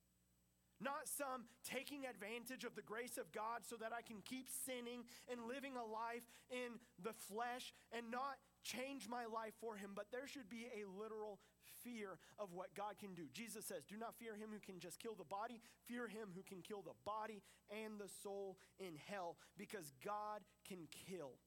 [0.81, 5.03] Not some taking advantage of the grace of God so that I can keep sinning
[5.31, 10.07] and living a life in the flesh and not change my life for Him, but
[10.13, 11.41] there should be a literal
[11.83, 13.25] fear of what God can do.
[13.33, 16.43] Jesus says, Do not fear him who can just kill the body, fear him who
[16.43, 21.39] can kill the body and the soul in hell, because God can kill.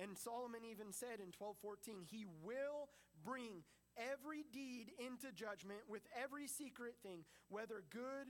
[0.00, 2.90] And Solomon even said in 12:14, he will
[3.24, 3.62] bring
[3.96, 8.26] every deed into judgment with every secret thing, whether good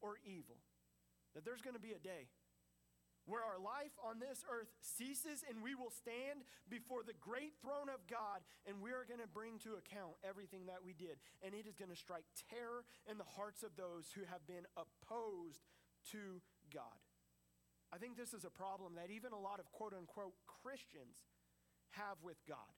[0.00, 0.56] or evil.
[1.34, 2.28] That there's going to be a day
[3.28, 7.92] where our life on this earth ceases and we will stand before the great throne
[7.92, 11.20] of God and we are going to bring to account everything that we did.
[11.44, 14.64] And it is going to strike terror in the hearts of those who have been
[14.80, 15.68] opposed
[16.16, 16.40] to
[16.72, 16.96] God.
[17.92, 20.32] I think this is a problem that even a lot of quote unquote
[20.64, 21.28] Christians
[21.92, 22.72] have with God.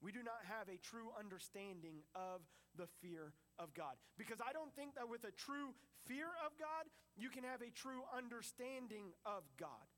[0.00, 2.40] We do not have a true understanding of
[2.76, 3.96] the fear of God.
[4.16, 5.74] Because I don't think that with a true
[6.06, 9.88] fear of God, you can have a true understanding of God.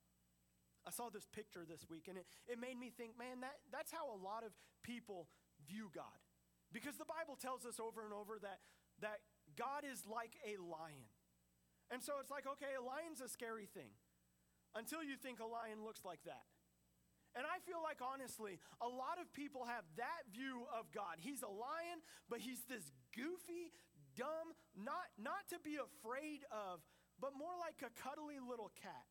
[0.87, 3.92] I saw this picture this week and it, it made me think, man, that, that's
[3.92, 5.29] how a lot of people
[5.66, 6.16] view God.
[6.73, 8.61] Because the Bible tells us over and over that,
[9.01, 9.21] that
[9.57, 11.12] God is like a lion.
[11.90, 13.97] And so it's like, okay, a lion's a scary thing
[14.77, 16.44] until you think a lion looks like that.
[17.37, 21.21] And I feel like, honestly, a lot of people have that view of God.
[21.21, 23.73] He's a lion, but he's this goofy,
[24.16, 26.81] dumb, not, not to be afraid of,
[27.21, 29.07] but more like a cuddly little cat.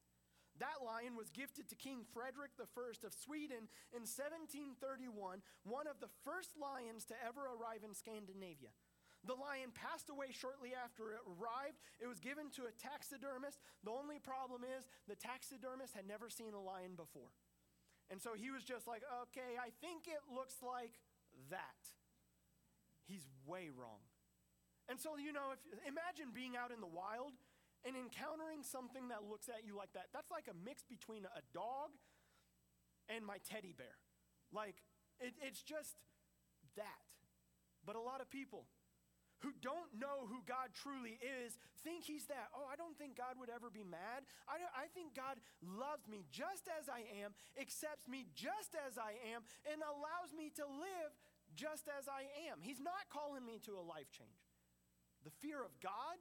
[0.58, 2.66] That lion was gifted to King Frederick I
[3.06, 8.74] of Sweden in 1731, one of the first lions to ever arrive in Scandinavia.
[9.26, 11.78] The lion passed away shortly after it arrived.
[12.00, 13.62] It was given to a taxidermist.
[13.84, 17.34] The only problem is the taxidermist had never seen a lion before.
[18.10, 20.96] And so he was just like, okay, I think it looks like
[21.50, 21.82] that.
[23.08, 24.04] He's way wrong.
[24.88, 27.36] And so, you know, if imagine being out in the wild
[27.88, 30.12] and encountering something that looks at you like that.
[30.14, 31.96] That's like a mix between a dog
[33.08, 33.96] and my teddy bear.
[34.52, 34.84] Like,
[35.20, 35.96] it, it's just
[36.76, 37.04] that.
[37.86, 38.68] But a lot of people,
[39.46, 42.50] who don't know who God truly is think he's that.
[42.58, 44.26] Oh, I don't think God would ever be mad.
[44.50, 49.14] I, I think God loves me just as I am, accepts me just as I
[49.30, 51.14] am, and allows me to live
[51.56, 52.60] just as I am.
[52.62, 54.44] He's not calling me to a life change.
[55.24, 56.18] The fear of God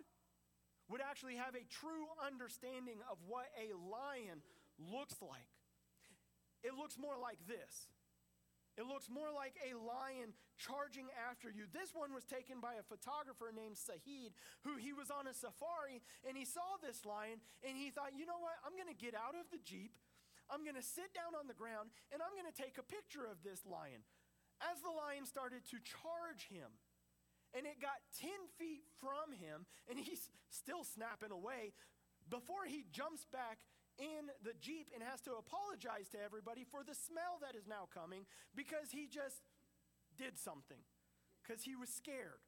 [0.89, 4.43] would actually have a true understanding of what a lion
[4.79, 5.51] looks like.
[6.63, 7.91] It looks more like this
[8.77, 11.69] It looks more like a lion charging after you.
[11.69, 14.33] This one was taken by a photographer named Sahid,
[14.65, 18.25] who he was on a safari and he saw this lion and he thought, you
[18.25, 18.57] know what?
[18.65, 19.93] I'm going to get out of the Jeep.
[20.47, 23.27] I'm going to sit down on the ground and I'm going to take a picture
[23.27, 24.07] of this lion.
[24.61, 26.69] As the lion started to charge him,
[27.53, 31.73] and it got 10 feet from him, and he's still snapping away,
[32.29, 33.61] before he jumps back
[33.99, 37.89] in the Jeep and has to apologize to everybody for the smell that is now
[37.89, 39.41] coming because he just
[40.17, 40.85] did something,
[41.41, 42.45] because he was scared,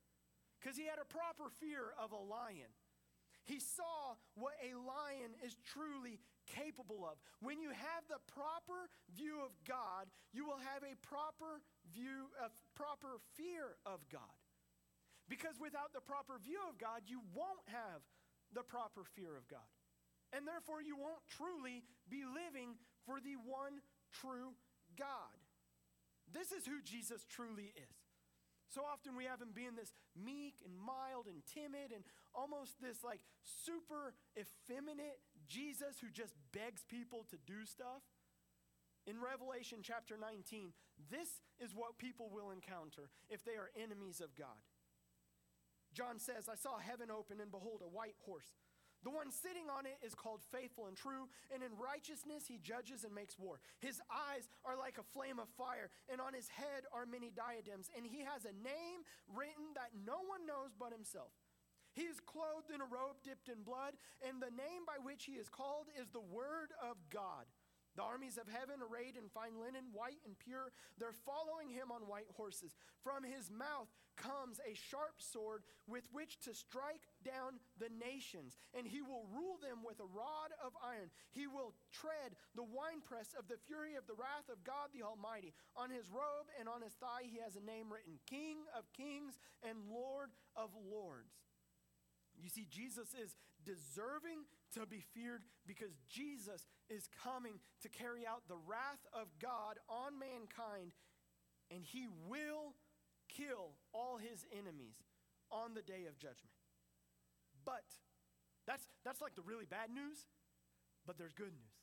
[0.60, 2.72] because he had a proper fear of a lion.
[3.44, 6.20] He saw what a lion is truly
[6.54, 7.20] capable of.
[7.40, 11.60] When you have the proper view of God, you will have a proper
[11.92, 14.38] view of proper fear of God.
[15.28, 18.00] Because without the proper view of God, you won't have
[18.56, 19.68] the proper fear of God.
[20.32, 23.80] And therefore, you won't truly be living for the one
[24.12, 24.56] true
[24.96, 25.36] God.
[26.32, 27.96] This is who Jesus truly is.
[28.68, 32.04] So often we have him being this meek and mild and timid and
[32.36, 38.04] almost this like super effeminate Jesus who just begs people to do stuff.
[39.06, 40.72] In Revelation chapter 19,
[41.10, 44.60] this is what people will encounter if they are enemies of God.
[45.94, 48.52] John says, I saw heaven open and behold a white horse.
[49.06, 53.04] The one sitting on it is called faithful and true, and in righteousness he judges
[53.04, 53.60] and makes war.
[53.78, 57.88] His eyes are like a flame of fire, and on his head are many diadems,
[57.94, 61.30] and he has a name written that no one knows but himself.
[61.98, 65.34] He is clothed in a robe dipped in blood, and the name by which he
[65.34, 67.50] is called is the Word of God.
[67.98, 70.70] The armies of heaven, arrayed in fine linen, white and pure,
[71.02, 72.78] they're following him on white horses.
[73.02, 78.86] From his mouth comes a sharp sword with which to strike down the nations, and
[78.86, 81.10] he will rule them with a rod of iron.
[81.34, 85.50] He will tread the winepress of the fury of the wrath of God the Almighty.
[85.74, 89.42] On his robe and on his thigh, he has a name written King of Kings
[89.66, 91.47] and Lord of Lords.
[92.42, 93.34] You see, Jesus is
[93.64, 99.78] deserving to be feared because Jesus is coming to carry out the wrath of God
[99.88, 100.92] on mankind,
[101.70, 102.74] and he will
[103.28, 104.96] kill all his enemies
[105.50, 106.54] on the day of judgment.
[107.64, 107.84] But
[108.66, 110.26] that's, that's like the really bad news,
[111.06, 111.76] but there's good news,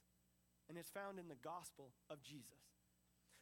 [0.69, 2.74] and it's found in the gospel of Jesus.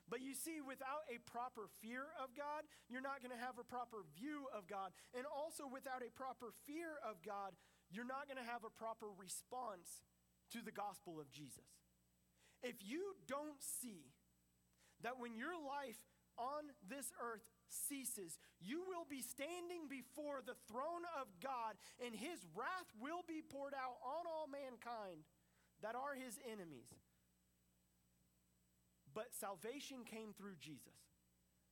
[0.10, 3.64] But you see, without a proper fear of God, you're not going to have a
[3.64, 4.92] proper view of God.
[5.16, 7.56] And also, without a proper fear of God,
[7.88, 10.04] you're not going to have a proper response
[10.52, 11.66] to the gospel of Jesus.
[12.62, 14.12] If you don't see
[15.04, 16.00] that when your life
[16.38, 22.44] on this earth ceases, you will be standing before the throne of God, and his
[22.56, 25.24] wrath will be poured out on all mankind
[25.82, 26.92] that are his enemies
[29.14, 30.98] but salvation came through Jesus,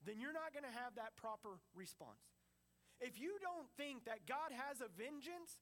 [0.05, 2.21] then you're not going to have that proper response.
[3.01, 5.57] If you don't think that God has a vengeance,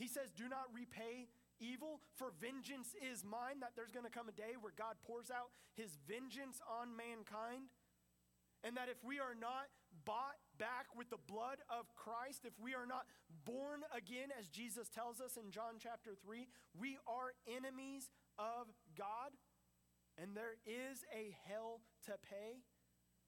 [0.00, 1.28] he says, do not repay
[1.60, 5.28] evil, for vengeance is mine, that there's going to come a day where God pours
[5.28, 7.68] out his vengeance on mankind.
[8.64, 9.72] And that if we are not
[10.04, 13.08] bought back with the blood of Christ, if we are not
[13.44, 19.32] born again, as Jesus tells us in John chapter 3, we are enemies of God.
[20.20, 22.60] And there is a hell to pay,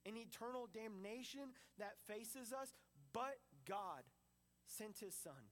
[0.04, 2.74] an eternal damnation that faces us,
[3.12, 4.04] but God
[4.66, 5.48] sent his son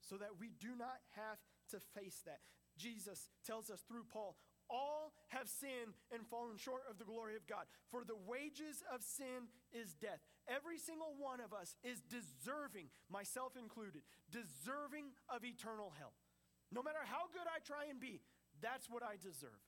[0.00, 1.38] so that we do not have
[1.70, 2.40] to face that.
[2.76, 4.36] Jesus tells us through Paul,
[4.68, 7.64] all have sinned and fallen short of the glory of God.
[7.90, 10.20] For the wages of sin is death.
[10.48, 16.12] Every single one of us is deserving, myself included, deserving of eternal hell.
[16.72, 18.20] No matter how good I try and be,
[18.60, 19.60] that's what I deserve.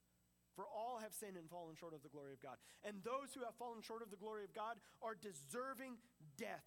[0.57, 2.57] For all have sinned and fallen short of the glory of God.
[2.83, 6.01] And those who have fallen short of the glory of God are deserving
[6.41, 6.65] death.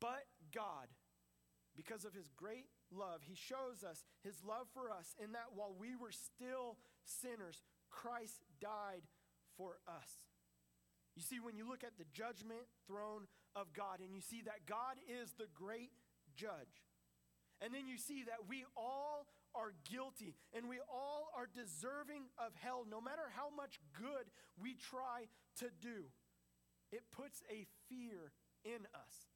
[0.00, 0.88] But God,
[1.76, 5.76] because of his great love, he shows us his love for us in that while
[5.76, 7.60] we were still sinners,
[7.92, 9.04] Christ died
[9.56, 10.24] for us.
[11.14, 14.64] You see, when you look at the judgment throne of God and you see that
[14.68, 15.92] God is the great
[16.36, 16.84] judge,
[17.60, 19.24] and then you see that we all
[19.56, 24.28] are guilty and we all are deserving of hell, no matter how much good
[24.60, 25.26] we try
[25.58, 26.12] to do.
[26.92, 28.32] It puts a fear
[28.64, 29.32] in us.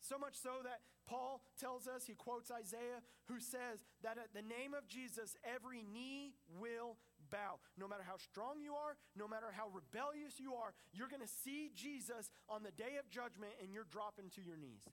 [0.00, 4.40] So much so that Paul tells us, he quotes Isaiah, who says that at the
[4.40, 6.96] name of Jesus, every knee will
[7.30, 7.60] bow.
[7.76, 11.36] No matter how strong you are, no matter how rebellious you are, you're going to
[11.44, 14.88] see Jesus on the day of judgment and you're dropping to your knees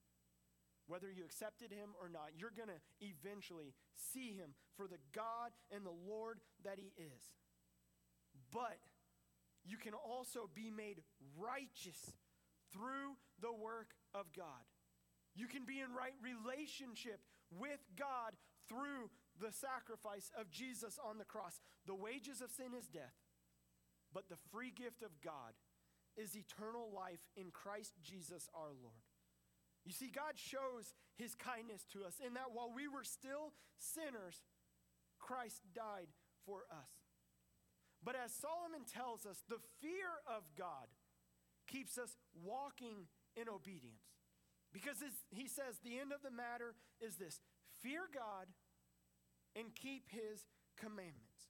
[0.87, 5.51] whether you accepted him or not, you're going to eventually see him for the God
[5.71, 7.23] and the Lord that he is.
[8.51, 8.79] But
[9.65, 11.03] you can also be made
[11.37, 12.15] righteous
[12.71, 14.63] through the work of God.
[15.35, 17.19] You can be in right relationship
[17.51, 18.33] with God
[18.67, 21.59] through the sacrifice of Jesus on the cross.
[21.85, 23.15] The wages of sin is death,
[24.13, 25.53] but the free gift of God
[26.17, 29.06] is eternal life in Christ Jesus our Lord.
[29.87, 34.43] You see, God shows his kindness to us in that while we were still sinners,
[35.17, 36.11] Christ died
[36.43, 36.91] for us.
[38.03, 40.91] But as Solomon tells us, the fear of God
[41.71, 43.07] keeps us walking
[43.39, 44.03] in obedience.
[44.75, 44.99] Because
[45.31, 47.39] he says the end of the matter is this
[47.79, 48.51] fear God
[49.55, 50.43] and keep his
[50.75, 51.47] commandments.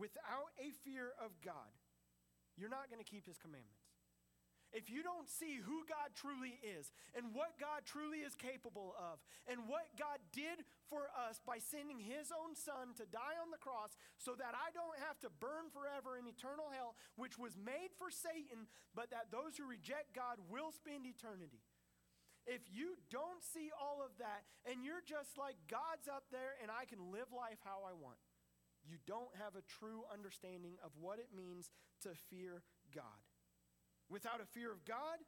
[0.00, 1.76] Without a fear of God,
[2.56, 3.79] you're not going to keep his commandments.
[4.70, 9.18] If you don't see who God truly is and what God truly is capable of
[9.50, 13.58] and what God did for us by sending his own son to die on the
[13.58, 17.90] cross so that I don't have to burn forever in eternal hell, which was made
[17.98, 21.66] for Satan, but that those who reject God will spend eternity.
[22.46, 26.70] If you don't see all of that and you're just like, God's up there and
[26.70, 28.22] I can live life how I want,
[28.86, 31.70] you don't have a true understanding of what it means
[32.06, 32.62] to fear
[32.94, 33.29] God.
[34.10, 35.22] Without a fear of God,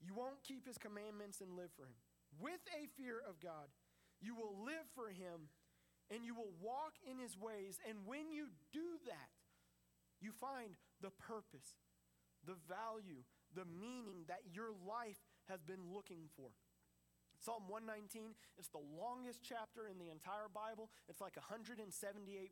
[0.00, 1.98] you won't keep his commandments and live for him.
[2.40, 3.68] With a fear of God,
[4.22, 5.50] you will live for him
[6.08, 7.78] and you will walk in his ways.
[7.88, 9.30] And when you do that,
[10.22, 11.74] you find the purpose,
[12.46, 15.18] the value, the meaning that your life
[15.50, 16.54] has been looking for.
[17.42, 20.94] Psalm 119 is the longest chapter in the entire Bible.
[21.10, 21.90] It's like 178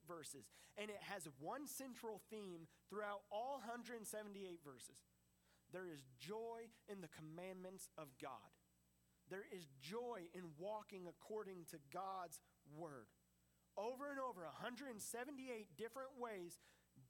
[0.02, 4.02] verses, and it has one central theme throughout all 178
[4.66, 5.06] verses.
[5.72, 8.50] There is joy in the commandments of God.
[9.30, 12.40] There is joy in walking according to God's
[12.76, 13.06] word.
[13.78, 14.98] Over and over, 178
[15.78, 16.58] different ways,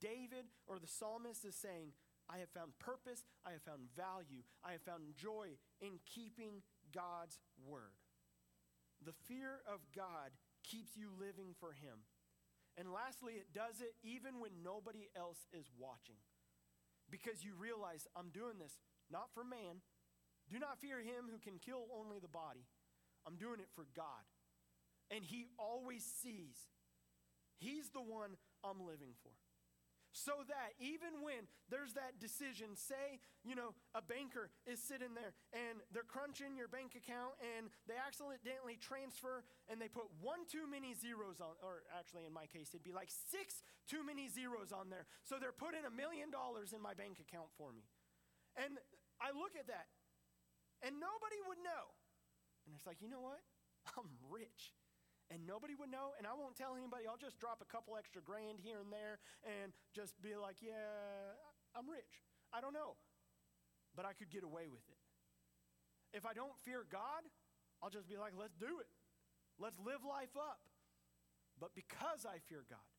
[0.01, 1.93] David or the psalmist is saying,
[2.29, 6.63] I have found purpose, I have found value, I have found joy in keeping
[6.95, 7.97] God's word.
[9.05, 10.31] The fear of God
[10.63, 12.05] keeps you living for Him.
[12.77, 16.21] And lastly, it does it even when nobody else is watching
[17.11, 18.79] because you realize I'm doing this
[19.11, 19.83] not for man.
[20.49, 22.67] Do not fear him who can kill only the body.
[23.27, 24.25] I'm doing it for God.
[25.11, 26.57] And he always sees.
[27.59, 29.35] He's the one I'm living for.
[30.11, 35.39] So that even when there's that decision, say, you know, a banker is sitting there
[35.55, 40.67] and they're crunching your bank account and they accidentally transfer and they put one too
[40.67, 44.75] many zeros on, or actually in my case, it'd be like six too many zeros
[44.75, 45.07] on there.
[45.23, 47.87] So they're putting a million dollars in my bank account for me.
[48.59, 48.83] And
[49.23, 49.87] I look at that
[50.83, 51.95] and nobody would know.
[52.67, 53.39] And it's like, you know what?
[53.95, 54.75] I'm rich
[55.31, 57.07] and nobody would know, and I won't tell anybody.
[57.07, 61.39] I'll just drop a couple extra grand here and there and just be like, yeah,
[61.75, 62.27] I'm rich.
[62.53, 62.99] I don't know.
[63.95, 64.99] But I could get away with it.
[66.13, 67.23] If I don't fear God,
[67.83, 68.91] I'll just be like, let's do it.
[69.59, 70.59] Let's live life up.
[71.61, 72.91] But because I fear God,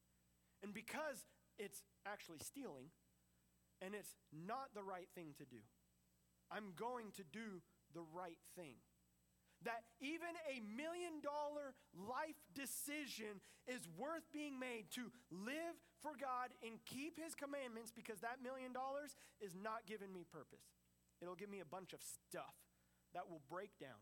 [0.64, 1.26] and because
[1.60, 2.94] it's actually stealing,
[3.82, 5.60] and it's not the right thing to do,
[6.52, 7.60] I'm going to do
[7.94, 8.80] the right thing
[9.64, 16.50] that even a million dollar life decision is worth being made to live for God
[16.66, 20.66] and keep His commandments because that million dollars is not giving me purpose.
[21.22, 22.58] It'll give me a bunch of stuff
[23.14, 24.02] that will break down.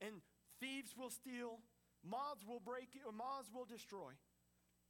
[0.00, 0.24] And
[0.60, 1.60] thieves will steal,
[2.00, 4.16] moths will break, moths will destroy.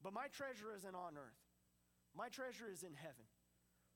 [0.03, 1.43] But my treasure isn't on earth.
[2.15, 3.27] My treasure is in heaven,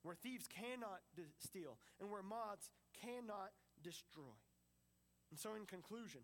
[0.03, 1.01] where thieves cannot
[1.39, 2.69] steal and where moths
[3.01, 4.35] cannot destroy.
[5.31, 6.21] And so, in conclusion,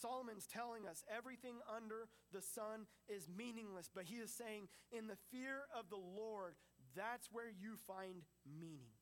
[0.00, 5.18] Solomon's telling us everything under the sun is meaningless, but he is saying, in the
[5.30, 6.54] fear of the Lord,
[6.94, 8.92] that's where you find meaning.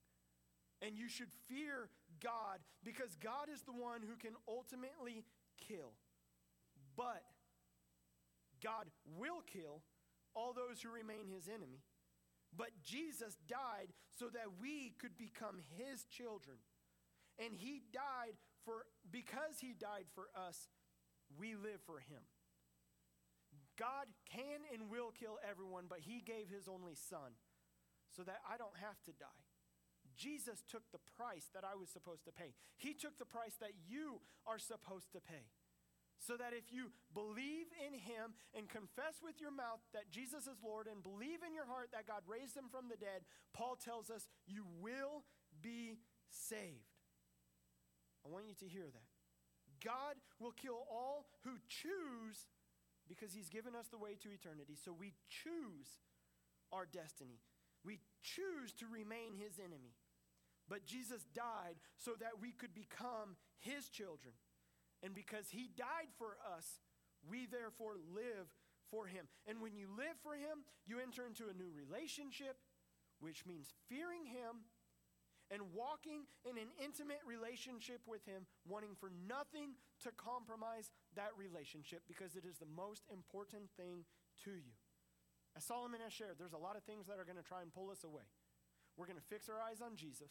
[0.83, 1.91] And you should fear
[2.23, 5.25] God because God is the one who can ultimately
[5.59, 5.93] kill.
[6.97, 7.23] But
[8.63, 8.87] God
[9.19, 9.83] will kill
[10.35, 11.83] all those who remain his enemy.
[12.57, 16.57] But Jesus died so that we could become his children.
[17.39, 20.69] And he died for because he died for us,
[21.39, 22.23] we live for him.
[23.79, 27.41] God can and will kill everyone, but he gave his only son
[28.13, 29.45] so that I don't have to die.
[30.17, 32.53] Jesus took the price that I was supposed to pay.
[32.77, 35.49] He took the price that you are supposed to pay.
[36.21, 40.61] So that if you believe in him and confess with your mouth that Jesus is
[40.61, 44.11] Lord and believe in your heart that God raised him from the dead, Paul tells
[44.11, 45.25] us you will
[45.63, 45.97] be
[46.29, 46.90] saved.
[48.25, 49.09] I want you to hear that.
[49.85, 52.49] God will kill all who choose
[53.09, 54.77] because he's given us the way to eternity.
[54.77, 55.99] So we choose
[56.73, 57.41] our destiny.
[57.85, 59.97] We choose to remain his enemy.
[60.69, 64.35] But Jesus died so that we could become his children.
[65.03, 66.79] And because he died for us,
[67.27, 68.53] we therefore live
[68.91, 69.27] for him.
[69.49, 72.57] And when you live for him, you enter into a new relationship,
[73.19, 74.69] which means fearing him
[75.51, 79.75] and walking in an intimate relationship with him, wanting for nothing
[80.07, 84.07] to compromise that relationship because it is the most important thing
[84.47, 84.75] to you.
[85.59, 87.75] As Solomon has shared, there's a lot of things that are going to try and
[87.75, 88.27] pull us away.
[88.97, 90.31] We're going to fix our eyes on Jesus.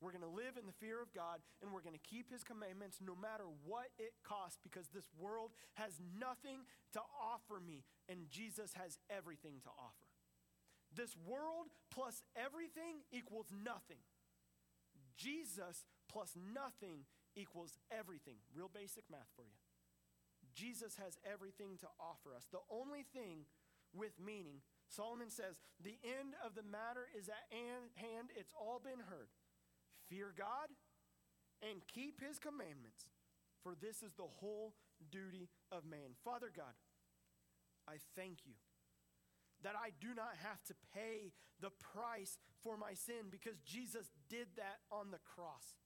[0.00, 2.46] We're going to live in the fear of God and we're going to keep his
[2.46, 6.62] commandments no matter what it costs because this world has nothing
[6.94, 10.06] to offer me and Jesus has everything to offer.
[10.94, 14.00] This world plus everything equals nothing.
[15.18, 17.04] Jesus plus nothing
[17.36, 18.38] equals everything.
[18.54, 19.58] Real basic math for you.
[20.54, 22.46] Jesus has everything to offer us.
[22.50, 23.44] The only thing
[23.92, 29.04] with meaning, Solomon says, the end of the matter is at hand, it's all been
[29.10, 29.28] heard.
[30.08, 30.72] Fear God
[31.60, 33.10] and keep his commandments,
[33.62, 34.74] for this is the whole
[35.10, 36.14] duty of man.
[36.24, 36.74] Father God,
[37.86, 38.54] I thank you
[39.62, 44.46] that I do not have to pay the price for my sin because Jesus did
[44.56, 45.78] that on the cross.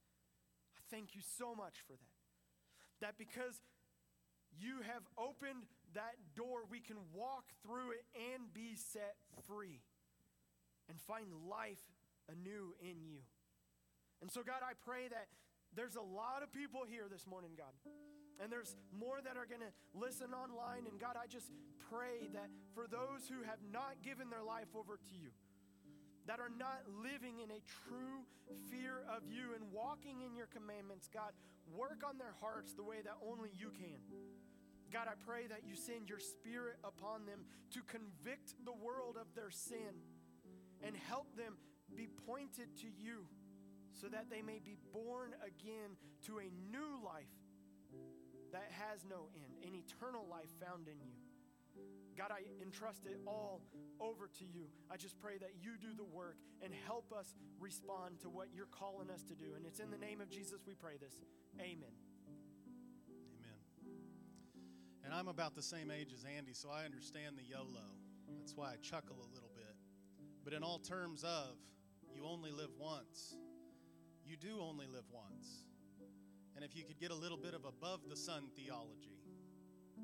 [0.77, 2.17] I thank you so much for that.
[3.01, 3.61] That because
[4.53, 5.65] you have opened
[5.95, 8.05] that door, we can walk through it
[8.35, 9.17] and be set
[9.47, 9.81] free
[10.89, 11.83] and find life
[12.29, 13.25] anew in you.
[14.21, 15.27] And so, God, I pray that
[15.75, 17.73] there's a lot of people here this morning, God.
[18.41, 20.87] And there's more that are going to listen online.
[20.89, 21.53] And God, I just
[21.91, 25.31] pray that for those who have not given their life over to you,
[26.27, 28.23] that are not living in a true
[28.71, 31.35] fear of you and walking in your commandments, God,
[31.75, 33.99] work on their hearts the way that only you can.
[34.93, 39.27] God, I pray that you send your spirit upon them to convict the world of
[39.35, 40.05] their sin
[40.85, 41.57] and help them
[41.97, 43.25] be pointed to you
[43.93, 47.31] so that they may be born again to a new life
[48.53, 51.17] that has no end, an eternal life found in you.
[52.17, 53.63] God, I entrust it all
[53.99, 54.69] over to you.
[54.91, 58.67] I just pray that you do the work and help us respond to what you're
[58.67, 59.55] calling us to do.
[59.57, 61.15] And it's in the name of Jesus we pray this.
[61.59, 61.97] Amen.
[63.09, 63.61] Amen.
[65.05, 67.97] And I'm about the same age as Andy, so I understand the YOLO.
[68.39, 69.75] That's why I chuckle a little bit.
[70.45, 71.57] But in all terms of,
[72.15, 73.37] you only live once,
[74.27, 75.65] you do only live once.
[76.63, 79.19] And if you could get a little bit of above the sun theology,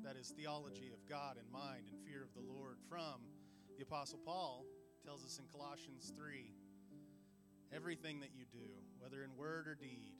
[0.03, 3.23] that is theology of God and mind and fear of the Lord from
[3.77, 4.65] the Apostle Paul
[5.05, 6.51] tells us in Colossians 3
[7.73, 8.67] everything that you do,
[8.99, 10.11] whether in word or deed,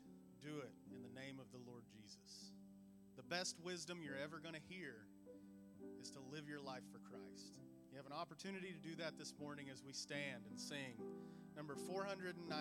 [0.41, 2.55] do it in the name of the Lord Jesus.
[3.17, 4.95] The best wisdom you're ever going to hear
[5.99, 7.59] is to live your life for Christ.
[7.91, 11.03] You have an opportunity to do that this morning as we stand and sing
[11.57, 12.55] number 409.